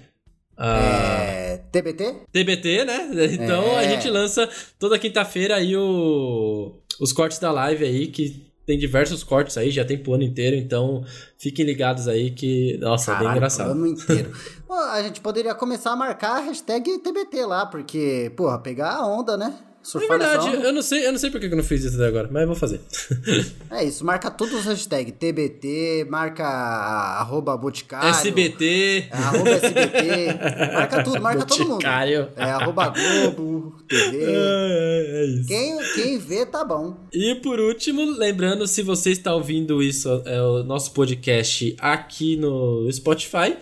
[0.59, 2.15] É, TBT?
[2.33, 3.11] TBT, né?
[3.33, 3.79] Então É.
[3.79, 4.49] a gente lança
[4.79, 9.85] toda quinta-feira aí o, os cortes da live aí, que tem diversos cortes aí, já
[9.85, 11.05] tem pro ano inteiro, então
[11.37, 13.71] fiquem ligados aí que, nossa, é bem Caralho, engraçado.
[13.73, 14.33] Ano inteiro.
[14.71, 19.37] A gente poderia começar a marcar a hashtag TBT lá, porque, porra, pegar a onda,
[19.37, 19.55] né?
[19.83, 20.67] É Surfar nessa verdade, onda.
[20.69, 22.43] eu não sei, eu não sei por que eu não fiz isso até agora, mas
[22.43, 22.81] eu vou fazer.
[23.73, 25.15] É isso, marca todos os hashtags.
[25.19, 28.11] TBT, marca arroba Boticário.
[28.11, 29.09] SBT.
[29.11, 30.03] é, Arroba SBT.
[30.75, 31.71] Marca tudo, marca todo mundo.
[31.71, 32.29] Boticário.
[32.37, 34.23] É arroba Globo, TV.
[34.25, 35.49] É, é isso.
[35.49, 36.97] Quem, quem vê, tá bom.
[37.13, 42.89] E por último, lembrando, se você está ouvindo isso, é o nosso podcast aqui no
[42.93, 43.57] Spotify,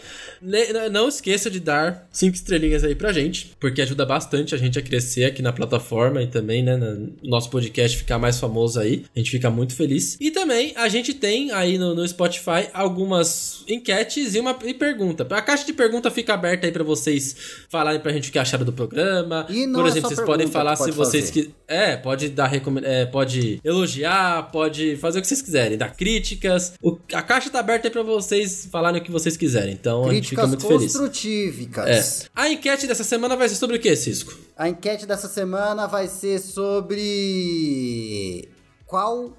[0.90, 4.82] não esqueça de dar cinco estrelinhas aí pra gente, porque ajuda bastante a gente a
[4.82, 9.04] crescer aqui na plataforma e também, né, no nosso podcast ficar mais famoso aí.
[9.14, 10.16] A gente fica muito feliz.
[10.20, 15.26] E também a gente tem aí no, no Spotify algumas enquetes e uma e pergunta.
[15.30, 17.36] A caixa de pergunta fica aberta aí pra vocês
[17.68, 19.46] falarem pra gente o que acharam do programa.
[19.48, 22.28] E não por é exemplo, só vocês podem falar pode se vocês que é, pode
[22.30, 26.72] dar recome- é, pode elogiar, pode fazer o que vocês quiserem, dar críticas.
[26.82, 29.72] O- a caixa tá aberta aí pra vocês falarem o que vocês quiserem.
[29.72, 30.94] Então a gente fica Críticas muito feliz.
[30.94, 30.98] É.
[30.98, 32.30] construtíficas.
[32.34, 34.34] A enquete dessa semana vai ser sobre o que, Cisco?
[34.60, 38.46] A enquete dessa semana vai ser sobre
[38.84, 39.32] qual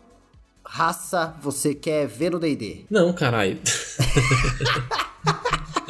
[0.65, 2.88] raça você quer ver no D&D.
[2.89, 3.59] Não, caralho.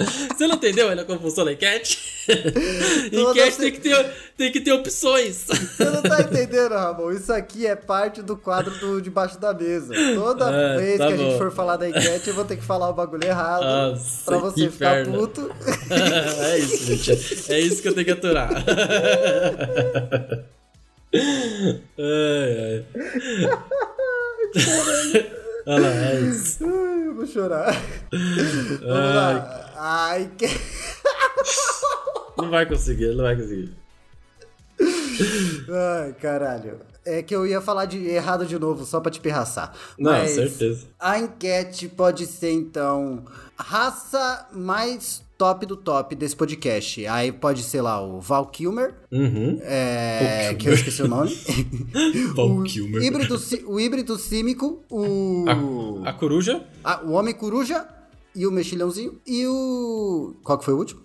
[0.36, 2.00] Você não entendeu ainda como funciona a enquete?
[3.12, 5.46] Enquete tem que, ter, tem que ter opções.
[5.48, 7.12] Você não tá entendendo, Ramon?
[7.12, 9.94] Isso aqui é parte do quadro do debaixo da mesa.
[10.16, 11.38] Toda É, vez tá que a gente bom.
[11.38, 14.70] for falar da enquete, eu vou ter que falar o bagulho errado Nossa, pra você
[14.70, 15.18] ficar inferno.
[15.20, 15.52] puto.
[16.42, 17.52] é isso, gente.
[17.52, 18.50] É isso que eu tenho que aturar.
[21.98, 23.52] ai, ai.
[25.66, 26.64] Olha lá, é isso.
[26.66, 27.76] Ai, eu vou chorar.
[28.12, 29.72] Vamos lá.
[29.78, 30.60] A enquete...
[32.38, 33.76] Não vai conseguir, não vai conseguir.
[35.70, 36.80] Ai, caralho.
[37.06, 39.74] É que eu ia falar de errado de novo, só pra te pirraçar.
[39.98, 40.86] Não, Mas certeza.
[41.00, 47.04] A enquete pode ser, então, raça mais top do top desse podcast.
[47.08, 49.58] Aí pode ser lá o Val Kilmer, Uhum.
[49.64, 51.36] é, Val que eu esqueci o nome.
[52.36, 53.02] Val o, Kilmer.
[53.02, 55.46] híbrido, o híbrido símico, o,
[56.06, 56.64] A coruja?
[56.84, 57.88] a- o Homem Coruja
[58.36, 59.20] e o Mexilhãozinho.
[59.26, 60.36] E o...
[60.44, 61.02] Qual que foi o último?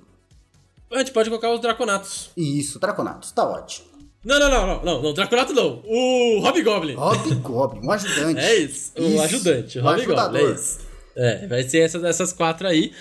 [0.93, 2.29] A gente pode colocar os draconatos.
[2.37, 3.33] Isso, Draconatos.
[3.33, 3.87] Tá ótimo.
[4.23, 5.83] Não, não, não, não, não, não, Draconato não.
[5.87, 6.95] O Hobgoblin.
[6.95, 8.41] Hobgoblin, um ajudante.
[8.41, 10.79] É isso, o Isso, ajudante, o o Hobgoblin, é isso.
[11.17, 12.93] É, vai ser essas, essas quatro aí.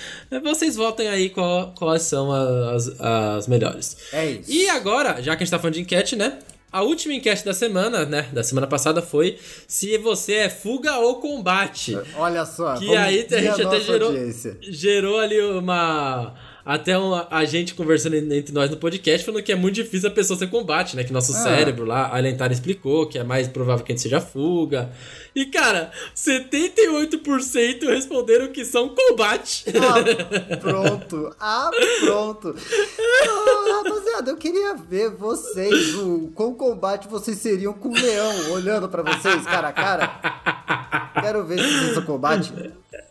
[0.41, 3.97] Vocês votem aí qual- quais são as, as melhores.
[4.13, 4.49] É isso.
[4.51, 6.39] E agora, já que a gente tá falando de enquete, né?
[6.71, 8.27] A última enquete da semana, né?
[8.33, 9.37] Da semana passada foi
[9.67, 11.97] se você é fuga ou combate.
[12.17, 12.75] Olha só.
[12.75, 14.57] Que aí a gente até gerou, audiência.
[14.61, 16.33] gerou ali uma.
[16.65, 20.11] Até uma, a gente conversando entre nós no podcast, falando que é muito difícil a
[20.11, 21.03] pessoa ser combate, né?
[21.03, 21.35] Que nosso Ah.
[21.35, 24.91] cérebro lá, a Alentar explicou que é mais provável que a gente seja fuga.
[25.35, 29.65] E, cara, 78% responderam que são combate.
[29.77, 31.35] Ah, pronto.
[31.39, 31.69] Ah,
[32.03, 32.55] pronto.
[33.27, 38.89] Ah, rapaziada, eu queria ver vocês, o quão combate vocês seriam com o leão, olhando
[38.89, 41.11] pra vocês, cara a cara.
[41.21, 42.51] Quero ver se vocês são combate.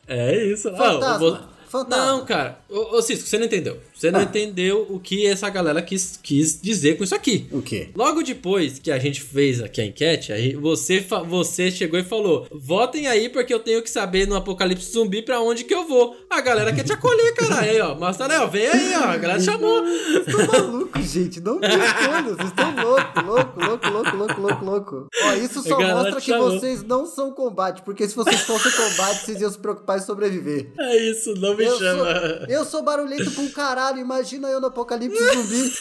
[0.08, 0.70] É isso.
[0.76, 2.06] Fantasma, Ah, fantasma.
[2.06, 2.58] Não, cara.
[2.68, 3.80] Ô, ô Cisco, você não entendeu.
[3.94, 4.24] Você não Ah.
[4.24, 7.46] entendeu o que essa galera quis, quis dizer com isso aqui.
[7.52, 7.88] O quê?
[7.94, 12.46] Logo depois que a gente fez aqui a enquete, aí você, você chegou e falou:
[12.50, 16.16] votem aí porque eu tenho que saber no apocalipse zumbi pra onde que eu vou.
[16.28, 17.70] A galera quer te acolher, caralho.
[17.70, 19.04] Aí, ó, Mastarel, vem aí, ó.
[19.04, 19.82] A galera chamou.
[19.84, 21.40] Vocês estão malucos, gente.
[21.40, 22.36] Não me entendo.
[22.36, 25.08] Vocês estão louco, louco, louco, louco, louco, louco, louco.
[25.22, 26.50] Ó, isso só mostra que chamou.
[26.50, 30.72] vocês não são combate, porque se vocês fossem combate, vocês iam se preocupar em sobreviver.
[30.78, 32.04] É isso, não me Eu chama.
[32.04, 35.72] sou, eu sou barulhento pra um caralho, imagina eu no apocalipse zumbi.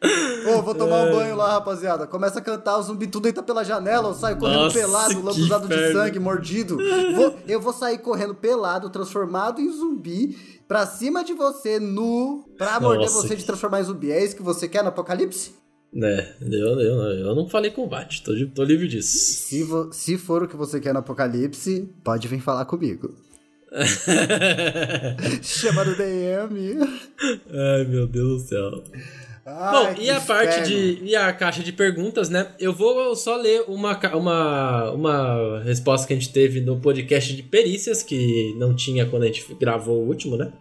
[0.56, 2.06] Ô, vou tomar um banho lá, rapaziada.
[2.06, 5.22] Começa a cantar, o zumbi tudo entra pela janela, eu saio correndo Nossa, pelado, que
[5.22, 6.78] lambuzado de sangue, mordido.
[7.14, 12.80] Vou- eu vou sair correndo pelado, transformado em zumbi, pra cima de você, nu, pra
[12.80, 14.10] morder Nossa, você de transformar em zumbi.
[14.10, 15.52] É isso que você quer no apocalipse?
[15.94, 19.16] É, eu, eu, eu não falei combate, tô, tô livre disso.
[19.18, 23.12] Se, vo, se for o que você quer no Apocalipse, pode vir falar comigo.
[25.42, 26.78] Chama do DM.
[27.52, 28.84] Ai, meu Deus do céu.
[29.46, 31.04] Ai, Bom, e a parte de.
[31.04, 32.48] E a caixa de perguntas, né?
[32.58, 37.42] Eu vou só ler uma, uma, uma resposta que a gente teve no podcast de
[37.42, 40.52] perícias, que não tinha quando a gente gravou o último, né?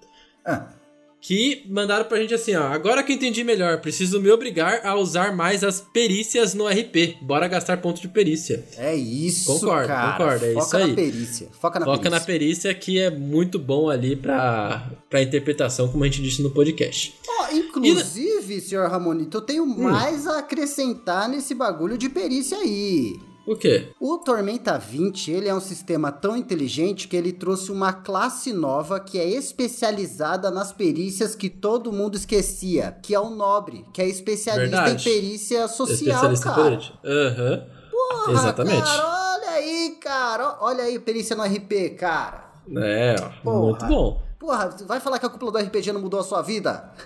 [0.46, 0.79] Ah
[1.22, 2.68] que mandaram pra gente assim, ó.
[2.68, 7.18] Agora que eu entendi melhor, preciso me obrigar a usar mais as perícias no RP.
[7.22, 8.66] Bora gastar ponto de perícia.
[8.78, 10.12] É isso, Concordo, cara.
[10.14, 10.88] concordo, é Foca isso aí.
[10.90, 11.48] na perícia.
[11.60, 12.20] Foca na Foca perícia.
[12.20, 16.52] na perícia que é muito bom ali pra, pra interpretação, como a gente disse no
[16.52, 17.14] podcast.
[17.28, 19.46] Ó, inclusive, senhor Ramonito, eu Hum.
[19.46, 23.20] tenho mais a acrescentar nesse bagulho de perícia aí.
[23.50, 23.88] O quê?
[24.00, 29.00] O Tormenta 20, ele é um sistema tão inteligente que ele trouxe uma classe nova
[29.00, 34.08] que é especializada nas perícias que todo mundo esquecia, que é o nobre, que é
[34.08, 35.10] especialista Verdade.
[35.10, 36.80] em perícia social, Especialista cara.
[37.04, 37.66] Aham.
[37.90, 38.84] Porra, Exatamente.
[38.84, 40.58] cara, olha aí, cara.
[40.62, 42.52] Olha aí, perícia no RP, cara.
[42.78, 43.16] É.
[43.44, 43.62] Porra.
[43.62, 44.22] Muito bom.
[44.38, 46.92] Porra, vai falar que a cúpula do RPG não mudou a sua vida?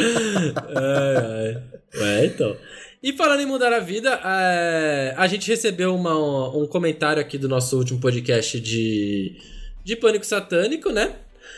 [0.00, 1.60] É,
[1.92, 2.22] é.
[2.22, 2.56] é, então.
[3.02, 7.48] E falando em mudar a vida, é, a gente recebeu uma- um comentário aqui do
[7.48, 9.36] nosso último podcast de,
[9.84, 11.12] de Pânico Satânico, né?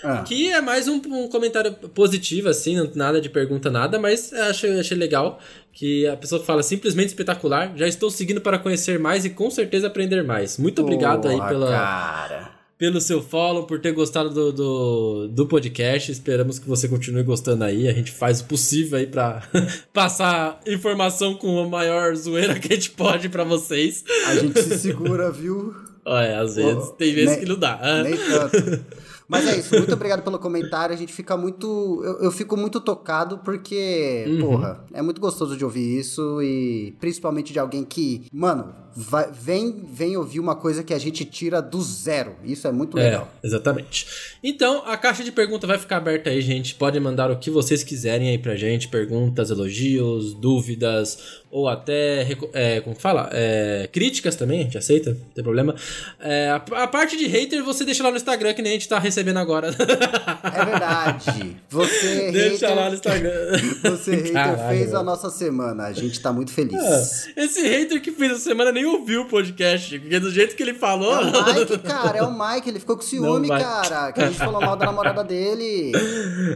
[0.05, 0.23] Ah.
[0.23, 4.97] Que é mais um, um comentário positivo, assim, nada de pergunta, nada, mas achei, achei
[4.97, 5.39] legal
[5.73, 7.73] que a pessoa fala simplesmente espetacular.
[7.77, 10.59] Já estou seguindo para conhecer mais e com certeza aprender mais.
[10.59, 12.51] Muito obrigado aí pela, Cara.
[12.81, 16.11] Pelo seu follow, por ter gostado do, do, do podcast.
[16.11, 17.87] Esperamos que você continue gostando aí.
[17.87, 19.43] A gente faz o possível aí pra
[19.93, 24.03] passar informação com a maior zoeira que a gente pode pra vocês.
[24.29, 25.75] A gente se segura, viu?
[26.07, 28.03] Olha, às vezes, Oh, tem vezes nem- que não dá.
[28.03, 28.85] Nem tanto.
[29.29, 30.93] Mas é isso, muito obrigado pelo comentário.
[30.93, 32.01] A gente fica muito.
[32.03, 34.41] Eu, eu fico muito tocado porque, Uhum.
[34.41, 39.85] porra, é muito gostoso de ouvir isso e principalmente de alguém que, mano, vai- vem,
[39.93, 42.37] vem ouvir uma coisa que a gente tira do zero.
[42.45, 43.29] Isso é muito legal.
[43.43, 44.07] É, exatamente.
[44.43, 46.75] Então, a caixa de pergunta vai ficar aberta aí, gente.
[46.75, 48.89] Podem mandar o que vocês quiserem aí pra gente.
[48.89, 53.29] Perguntas, elogios, dúvidas, ou até, é, como fala?
[53.33, 55.75] É, críticas também, a gente aceita, não tem problema.
[56.21, 58.89] É, a, a parte de hater você deixa lá no Instagram, que nem a gente
[58.89, 59.71] tá recebendo agora.
[60.43, 61.57] É verdade.
[61.69, 63.31] Você, deixa hater, lá no Instagram.
[63.83, 65.85] você hater Caralho, fez a nossa semana.
[65.85, 66.75] A gente tá muito feliz.
[66.75, 70.63] Ah, Esse hater que fez essa semana nem ouviu o podcast, porque do jeito que
[70.63, 71.13] ele falou.
[71.15, 74.13] É o Mike, cara, é o Mike, ele ficou com ciúme, Não cara.
[74.13, 75.93] Que a gente falou mal da namorada dele.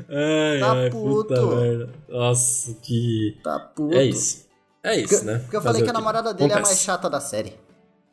[0.09, 1.47] Ai, Tá ai, puto.
[1.57, 1.91] merda.
[2.09, 3.37] Nossa, que.
[3.43, 3.95] Tá puto.
[3.97, 4.45] É isso.
[4.83, 5.39] É isso, Porque, né?
[5.39, 6.85] porque eu Fazer falei que a namorada dele é a mais Acontece.
[6.85, 7.55] chata da série.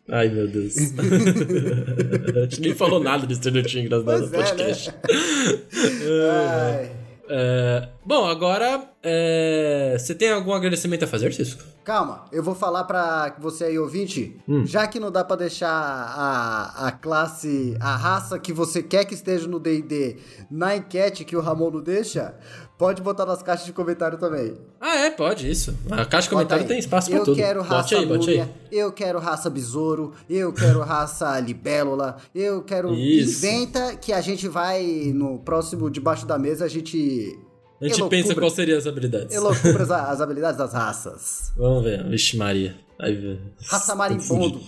[0.10, 0.74] Ai, meu Deus.
[2.36, 4.90] a gente nem falou nada de Stranger Things no Pois é, podcast.
[4.90, 4.96] né?
[6.82, 6.92] Ai.
[7.34, 11.64] É, bom, agora é, você tem algum agradecimento a fazer, Cisco?
[11.82, 14.38] Calma, eu vou falar pra você aí, ouvinte.
[14.46, 14.66] Hum.
[14.66, 19.14] Já que não dá pra deixar a, a classe, a raça que você quer que
[19.14, 20.18] esteja no D&D
[20.50, 22.36] na enquete que o Ramon não deixa,
[22.82, 24.58] pode botar nas caixas de comentário também.
[24.80, 25.72] Ah, é, pode, isso.
[25.92, 27.36] A caixa de comentário tem espaço pra eu tudo.
[27.36, 28.50] quero bote raça aí, bote aí.
[28.72, 32.92] eu quero raça besouro, eu quero raça libélula, eu quero...
[32.96, 33.46] Isso.
[33.46, 37.38] Inventa que a gente vai, no próximo Debaixo da Mesa, a gente...
[37.80, 39.36] A gente elocubra- pensa quais seriam as habilidades.
[39.36, 41.54] elocubra as, as habilidades das raças.
[41.56, 42.04] Vamos ver.
[42.10, 42.76] Vixe, Maria.
[43.00, 43.40] Aí.
[43.68, 44.60] Raça marimbondo.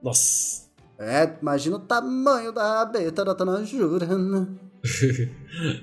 [0.00, 0.62] Nossa.
[0.96, 4.06] É, imagina o tamanho da abeta da Tanajura.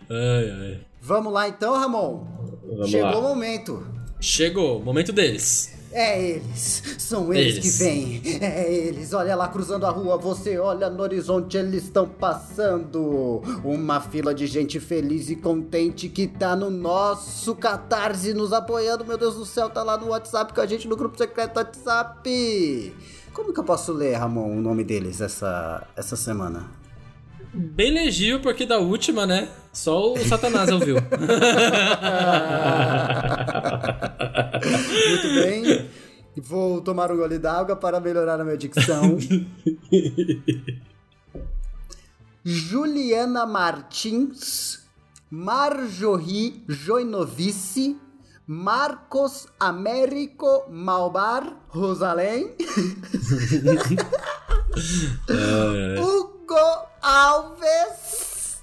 [0.09, 0.81] Ai, ai.
[1.01, 2.25] Vamos lá então, Ramon.
[2.63, 3.17] Vamos Chegou lá.
[3.17, 3.87] o momento.
[4.19, 5.73] Chegou, momento deles.
[5.93, 7.77] É eles, são eles, Eles.
[7.77, 8.21] que vêm.
[8.39, 13.41] É eles, olha lá cruzando a rua, você olha no horizonte, eles estão passando.
[13.63, 19.03] Uma fila de gente feliz e contente que tá no nosso catarse nos apoiando.
[19.03, 22.93] Meu Deus do céu, tá lá no WhatsApp com a gente no grupo secreto WhatsApp.
[23.33, 26.69] Como que eu posso ler, Ramon, o nome deles essa, essa semana?
[27.53, 29.49] Bem legível, porque da última, né?
[29.73, 30.95] Só o Satanás ouviu.
[35.09, 35.89] Muito bem.
[36.37, 39.17] Vou tomar um gole d'água para melhorar a minha dicção.
[42.43, 44.79] Juliana Martins,
[45.29, 47.97] Marjorie Joinovice,
[48.47, 52.55] Marcos Américo Malbar Rosalém,
[55.99, 58.61] Hugo Alves.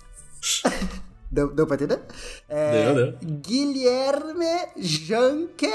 [1.30, 2.00] Deu, deu pra entender?
[2.48, 3.18] É, Deu, deu.
[3.40, 5.70] Guilherme Janke.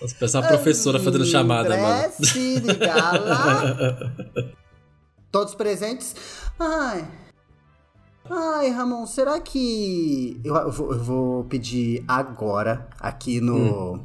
[0.00, 2.12] Nossa, parece uma professora fazendo chamada, André mano.
[2.20, 4.12] Sirigala.
[5.30, 6.16] Todos presentes.
[6.58, 7.08] Ai.
[8.28, 10.40] Ai, Ramon, será que.
[10.44, 14.00] Eu, eu vou, eu vou pedir agora aqui no,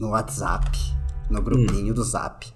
[0.00, 0.70] no WhatsApp,
[1.28, 2.46] no grupinho do Zap.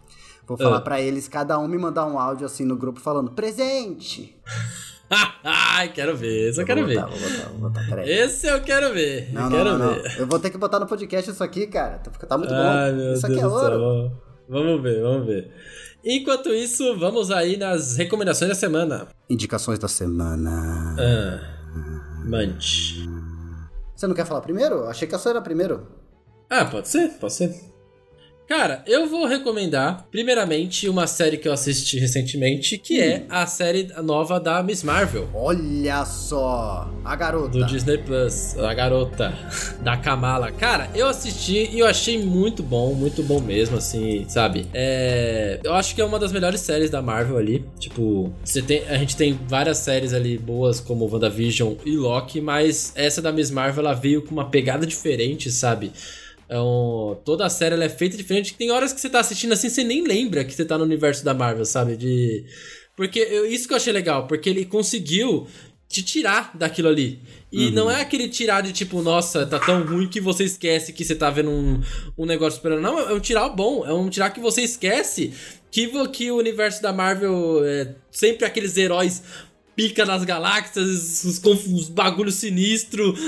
[0.47, 0.81] Vou falar Ah.
[0.81, 4.37] pra eles, cada um me mandar um áudio assim no grupo falando presente.
[5.45, 6.97] Ai, quero ver, esse eu quero vou ver.
[7.01, 8.11] botar, vou botar, vou botar, peraí.
[8.11, 9.31] Esse eu quero ver.
[9.33, 10.21] Não, eu não, quero não, ver.
[10.21, 11.99] Eu vou ter que botar no podcast isso aqui, cara.
[11.99, 12.99] Tá, tá muito Ai, bom.
[12.99, 14.11] Isso Deus aqui é ouro.
[14.11, 14.23] céu.
[14.49, 15.53] Vamos ver, vamos ver.
[16.05, 19.07] Enquanto isso, vamos aí nas recomendações da semana.
[19.31, 20.97] Indicações da semana.
[20.99, 23.09] Ah, mande.
[23.95, 24.85] Você não quer falar primeiro?
[24.89, 25.87] Achei que a sua era primeiro.
[26.51, 27.55] Ah, pode ser, pode ser.
[28.49, 33.03] Cara, eu vou recomendar, primeiramente, uma série que eu assisti recentemente, que Hum.
[33.03, 35.29] é a série nova da Miss Marvel.
[35.33, 37.59] Olha só, a garota.
[37.59, 39.33] Do Disney Plus, a garota
[39.81, 40.53] da Kamala.
[40.53, 44.67] Cara, eu assisti e eu achei muito bom, muito bom mesmo, assim, sabe?
[44.75, 47.65] É, eu acho que é uma das melhores séries da Marvel ali.
[47.79, 52.93] Tipo, você tem, a gente tem várias séries ali boas, como WandaVision e Loki, mas
[52.97, 55.91] essa da Miss Marvel ela veio com uma pegada diferente, sabe?
[56.49, 58.55] É um- toda a série ela é feita diferente.
[58.55, 61.25] Tem horas que você tá assistindo assim, você nem lembra que você tá no universo
[61.25, 61.97] da Marvel, sabe?
[61.97, 62.45] De.
[62.97, 65.47] Porque eu- isso que eu achei legal, porque ele conseguiu
[65.89, 67.21] te tirar daquilo ali.
[67.51, 71.05] E não é aquele tirar de tipo, nossa, tá tão ruim que você esquece que
[71.05, 71.83] você tá vendo um,
[72.17, 72.81] um negócio esperando.
[72.81, 73.85] Não, é um tirar bom.
[73.87, 75.35] É um tirar que você esquece
[75.71, 79.23] que, que o universo da Marvel é sempre aqueles heróis
[79.75, 83.19] pica nas galáxias, os, os bagulhos sinistros,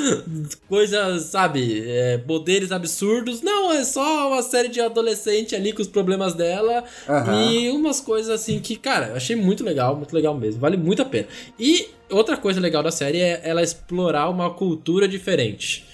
[0.69, 3.41] coisas, sabe, é, poderes absurdos.
[3.43, 7.43] Não, é só uma série de adolescente ali com os problemas dela Aham.
[7.43, 11.03] e umas coisas assim que, cara, eu achei muito legal, muito legal mesmo, vale muito
[11.03, 11.27] a pena.
[11.59, 15.87] E outra coisa legal da série é ela explorar uma cultura diferente.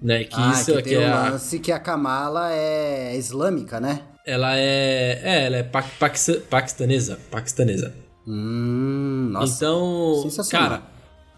[0.00, 4.02] Né, que ah, isso que é o a, lance que a Kamala é islâmica, né?
[4.24, 7.92] ela é, é, ela é pa, paquista- paquistanesa, paquistanesa.
[8.28, 9.64] Hum, nossa.
[9.64, 10.82] Então, cara,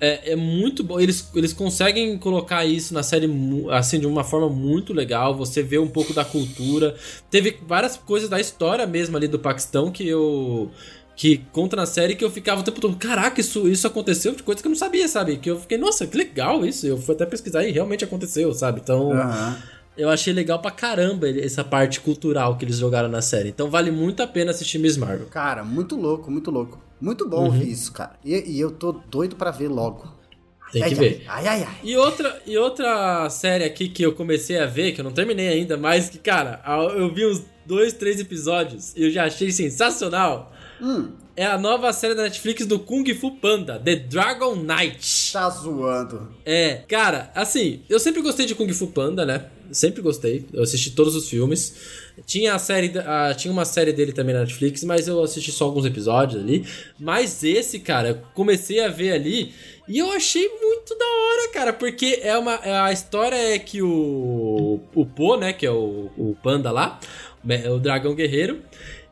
[0.01, 0.99] é, é muito bom.
[0.99, 3.29] Eles, eles conseguem colocar isso na série
[3.71, 5.35] assim de uma forma muito legal.
[5.37, 6.97] Você vê um pouco da cultura.
[7.31, 10.71] Teve várias coisas da história mesmo ali do Paquistão que eu
[11.15, 14.43] que conta na série que eu ficava o tempo todo, caraca, isso, isso aconteceu de
[14.43, 15.37] coisa que eu não sabia, sabe?
[15.37, 16.87] Que eu fiquei, nossa, que legal isso.
[16.87, 18.81] Eu fui até pesquisar e realmente aconteceu, sabe?
[18.83, 19.13] Então.
[19.97, 23.49] Eu achei legal pra caramba essa parte cultural que eles jogaram na série.
[23.51, 25.27] Então vale muito a pena assistir Miss Marvel.
[25.27, 26.81] Cara, muito louco, muito louco.
[27.01, 27.45] Muito bom Uhum.
[27.47, 28.13] ouvir isso, cara.
[28.25, 30.07] E, e eu tô doido pra ver logo.
[30.73, 31.25] Tem ai, que ver.
[31.27, 31.75] Ai, ai, ai.
[31.83, 35.49] E outra, e outra série aqui que eu comecei a ver, que eu não terminei
[35.49, 36.63] ainda, mas que, cara,
[36.97, 40.53] eu vi uns dois, três episódios e eu já achei sensacional.
[40.81, 45.33] Hum, É a nova série da Netflix do Kung Fu Panda, The Dragon Knight.
[45.33, 46.29] tá zoando.
[46.45, 49.47] É, cara, assim, eu sempre gostei de Kung Fu Panda, né?
[49.73, 50.45] Sempre gostei.
[50.53, 51.75] Eu assisti todos os filmes.
[52.27, 55.65] Tinha a série, ah, tinha uma série dele também na Netflix, mas eu assisti só
[55.67, 56.67] alguns episódios ali.
[56.99, 59.55] Mas esse, cara, eu comecei a ver ali
[59.89, 63.81] e eu achei muito da hora, cara, porque é uma é- a história é que
[63.81, 66.99] o o Po, né, que é o, o panda lá,
[67.73, 68.61] o dragão guerreiro,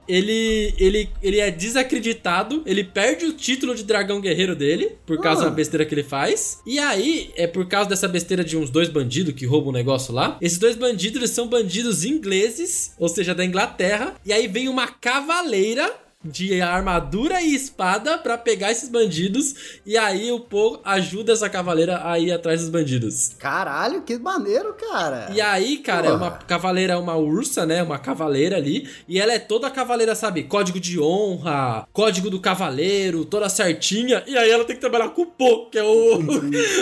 [0.09, 5.43] ele, ele, ele é desacreditado, ele perde o título de dragão guerreiro dele, por causa
[5.43, 5.45] Ah.
[5.49, 6.59] da besteira que ele faz.
[6.67, 10.13] E aí, é por causa dessa besteira de uns dois bandidos que roubam um negócio
[10.15, 10.37] lá.
[10.41, 14.15] Esses dois bandidos, eles são bandidos ingleses, ou seja, da Inglaterra.
[14.25, 15.93] E aí vem uma cavaleira
[16.25, 19.81] de armadura e espada pra pegar esses bandidos.
[19.87, 23.35] E aí o Po ajuda essa cavaleira a ir atrás dos bandidos.
[23.39, 25.31] Caralho, que maneiro, cara.
[25.33, 27.83] E aí, cara, é uma cavaleira, é uma ursa, né?
[27.83, 28.89] Uma cavaleira ali.
[29.07, 30.43] E ela é toda cavaleira, sabe?
[30.43, 34.23] Código de honra, código do cavaleiro, toda certinha.
[34.27, 36.21] E aí ela tem que trabalhar com o Po, que é o.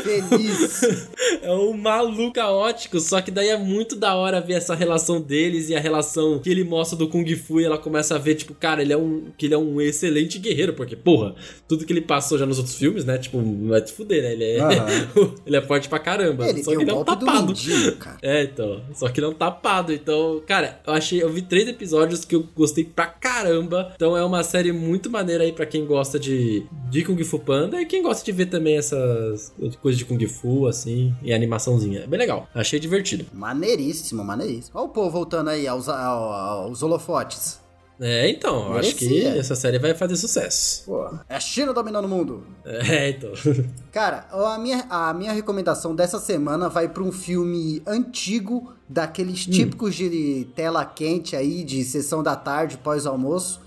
[0.02, 1.06] Feliz.
[1.42, 3.00] é o maluco caótico.
[3.00, 6.50] Só que daí é muito da hora ver essa relação deles e a relação que
[6.50, 7.60] ele mostra do Kung Fu.
[7.60, 9.30] E ela começa a ver, tipo, cara, ele é um.
[9.36, 10.72] Que ele é um excelente guerreiro.
[10.72, 11.34] Porque, porra,
[11.68, 13.18] tudo que ele passou já nos outros filmes, né?
[13.18, 14.32] Tipo, não vai te fuder, né?
[14.32, 14.60] Ele é.
[14.60, 15.34] Aham.
[15.46, 16.48] ele é forte pra caramba.
[16.48, 17.52] Ele só que ele é um tapado.
[18.22, 18.80] É, então.
[18.94, 19.92] Só que não tapado.
[19.92, 21.22] Então, cara, eu achei.
[21.22, 23.92] Eu vi três episódios que eu gostei pra caramba.
[23.94, 27.80] Então é uma série muito maneira aí pra quem gosta de, de Kung Fu Panda
[27.80, 32.00] e quem gosta de ver também essas coisas de Kung Fu, assim, e animaçãozinha.
[32.00, 32.48] É bem legal.
[32.54, 33.26] Achei divertido.
[33.32, 34.78] Maneiríssimo, maneiríssimo.
[34.78, 37.60] Olha o povo voltando aí aos, ao- aos holofotes.
[38.00, 40.84] É, então, eu acho que essa série vai fazer sucesso.
[40.84, 42.46] Pô, é a China dominando o mundo.
[42.64, 43.32] É, então.
[43.90, 49.94] Cara, a minha, a minha recomendação dessa semana vai pra um filme antigo, daqueles típicos
[49.94, 53.60] de tela quente aí, de sessão da tarde, pós-almoço,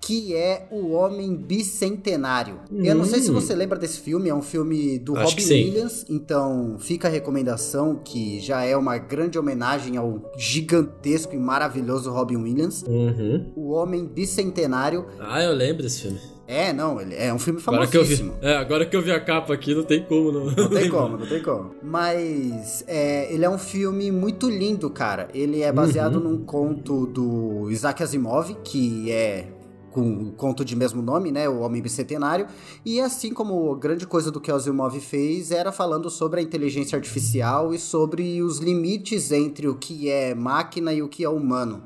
[0.00, 2.60] que é O Homem Bicentenário.
[2.70, 3.34] Eu não sei se Hum.
[3.34, 5.44] você lembra desse filme, é um filme do Acho Robin.
[5.52, 12.10] Williams, então fica a recomendação que já é uma grande homenagem ao gigantesco e maravilhoso
[12.10, 12.84] Robin Williams.
[12.86, 13.52] Uhum.
[13.56, 16.18] O Homem Bicentenário Ah, eu lembro desse filme.
[16.48, 18.34] É, não, ele é um filme Agora que, eu vi, famosíssimo.
[18.40, 20.44] é, agora que eu vi a capa aqui, não tem como não.
[20.46, 21.72] Não tem como, não tem como.
[21.82, 25.26] Mas é, ele é um filme muito lindo, cara.
[25.34, 29.48] Ele é baseado num conto do Isaac Asimov, que é
[29.96, 32.46] com o conto de mesmo nome, né, o Homem Bicentenário,
[32.84, 36.96] e assim como grande coisa do que o Asimov fez era falando sobre a inteligência
[36.96, 41.82] artificial e sobre os limites entre o que é máquina e o que é humano.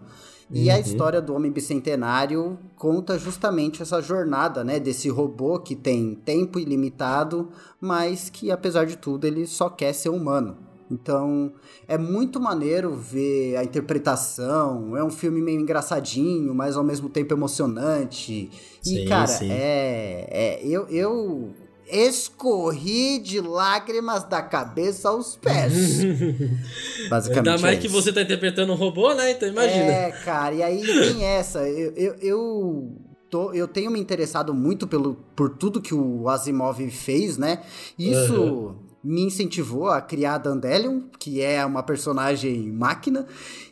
[0.52, 6.16] E a história do Homem Bicentenário conta justamente essa jornada, né, desse robô que tem
[6.16, 7.50] tempo ilimitado,
[7.80, 10.69] mas que apesar de tudo ele só quer ser humano.
[10.90, 11.52] Então,
[11.86, 14.96] é muito maneiro ver a interpretação.
[14.96, 18.50] É um filme meio engraçadinho, mas ao mesmo tempo emocionante.
[18.84, 19.48] E, Sim, cara, sim.
[19.50, 20.26] é.
[20.30, 21.54] é eu, eu
[21.88, 25.72] escorri de lágrimas da cabeça aos pés.
[27.08, 27.48] Basicamente.
[27.48, 27.94] Ainda mais é que isso.
[28.02, 29.32] você tá interpretando um robô, né?
[29.32, 29.92] Então imagina.
[29.92, 31.68] É, cara, e aí tem essa.
[31.68, 32.92] Eu, eu, eu,
[33.28, 37.62] tô- eu tenho me interessado muito pelo, por tudo que o Asimov fez, né?
[37.98, 43.26] Isso me incentivou a criar a Dandelion, que é uma personagem máquina,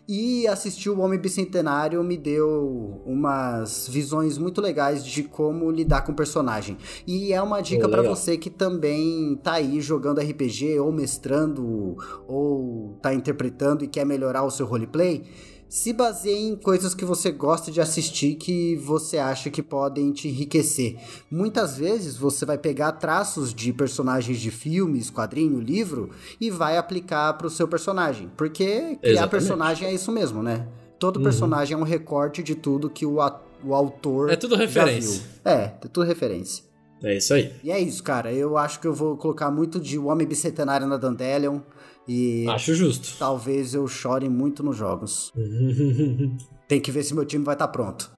[0.09, 6.13] e assistir o Homem Bicentenário me deu umas visões muito legais de como lidar com
[6.13, 6.79] o personagem.
[7.07, 8.17] E é uma dica legal.
[8.17, 14.45] você que também tá aí jogando RPG ou mestrando ou tá interpretando e quer melhorar
[14.45, 15.25] o seu roleplay.
[15.69, 20.27] Se baseie em coisas que você gosta de assistir que você acha que podem te
[20.27, 20.97] enriquecer.
[21.31, 26.09] Muitas vezes você vai pegar traços de personagens de filmes, quadrinho, livro
[26.41, 28.31] e vai aplicar pro seu personagem.
[28.35, 29.31] Porque criar Exatamente.
[29.31, 30.67] personagem é isso mesmo, né?
[30.99, 33.19] Todo personagem é um recorte de tudo que o,
[33.63, 35.23] o autor É tudo referência.
[35.45, 36.65] É, é tudo referência.
[37.03, 37.53] É isso aí.
[37.63, 38.33] E é isso, cara.
[38.33, 41.61] Eu acho que eu vou colocar muito de O Homem Bicentenário na Dandelion.
[42.09, 43.17] E Acho justo.
[43.19, 45.31] talvez eu chore muito nos jogos.
[46.67, 48.11] Tem que ver se meu time vai estar pronto.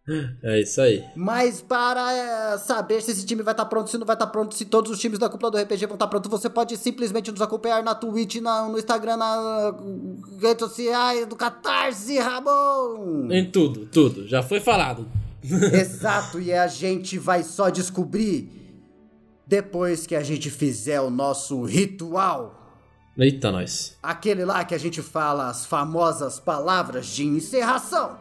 [0.43, 1.05] é isso aí.
[1.15, 4.57] Mas para é, saber se esse time vai estar pronto, se não vai estar pronto,
[4.57, 7.41] se todos os times da cúpula do RPG vão estar prontos, você pode simplesmente nos
[7.41, 9.73] acompanhar na Twitch, na- no Instagram, na
[10.41, 13.29] redes sociais, do Catarse, Ramon!
[13.31, 14.27] Em tudo, tudo.
[14.27, 15.07] Já foi falado.
[15.45, 18.51] Exato, e a gente vai só descobrir
[19.47, 22.60] depois que a gente fizer o nosso ritual.
[23.21, 23.99] Eita, nós.
[24.03, 28.17] Aquele lá que a gente fala as famosas palavras de encerração.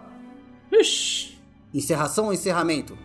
[0.69, 1.39] Ixi.
[1.73, 2.97] Encerração ou encerramento?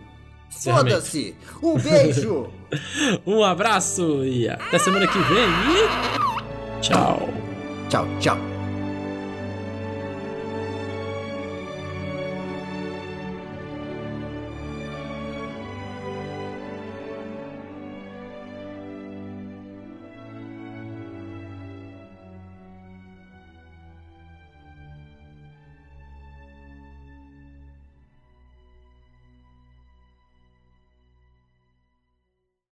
[0.49, 0.95] Encerramento.
[0.95, 1.35] Foda-se!
[1.63, 2.51] Um beijo!
[3.25, 5.47] Um abraço e até semana que vem.
[5.47, 6.81] E...
[6.81, 7.29] Tchau.
[7.89, 8.54] tchau, tchau.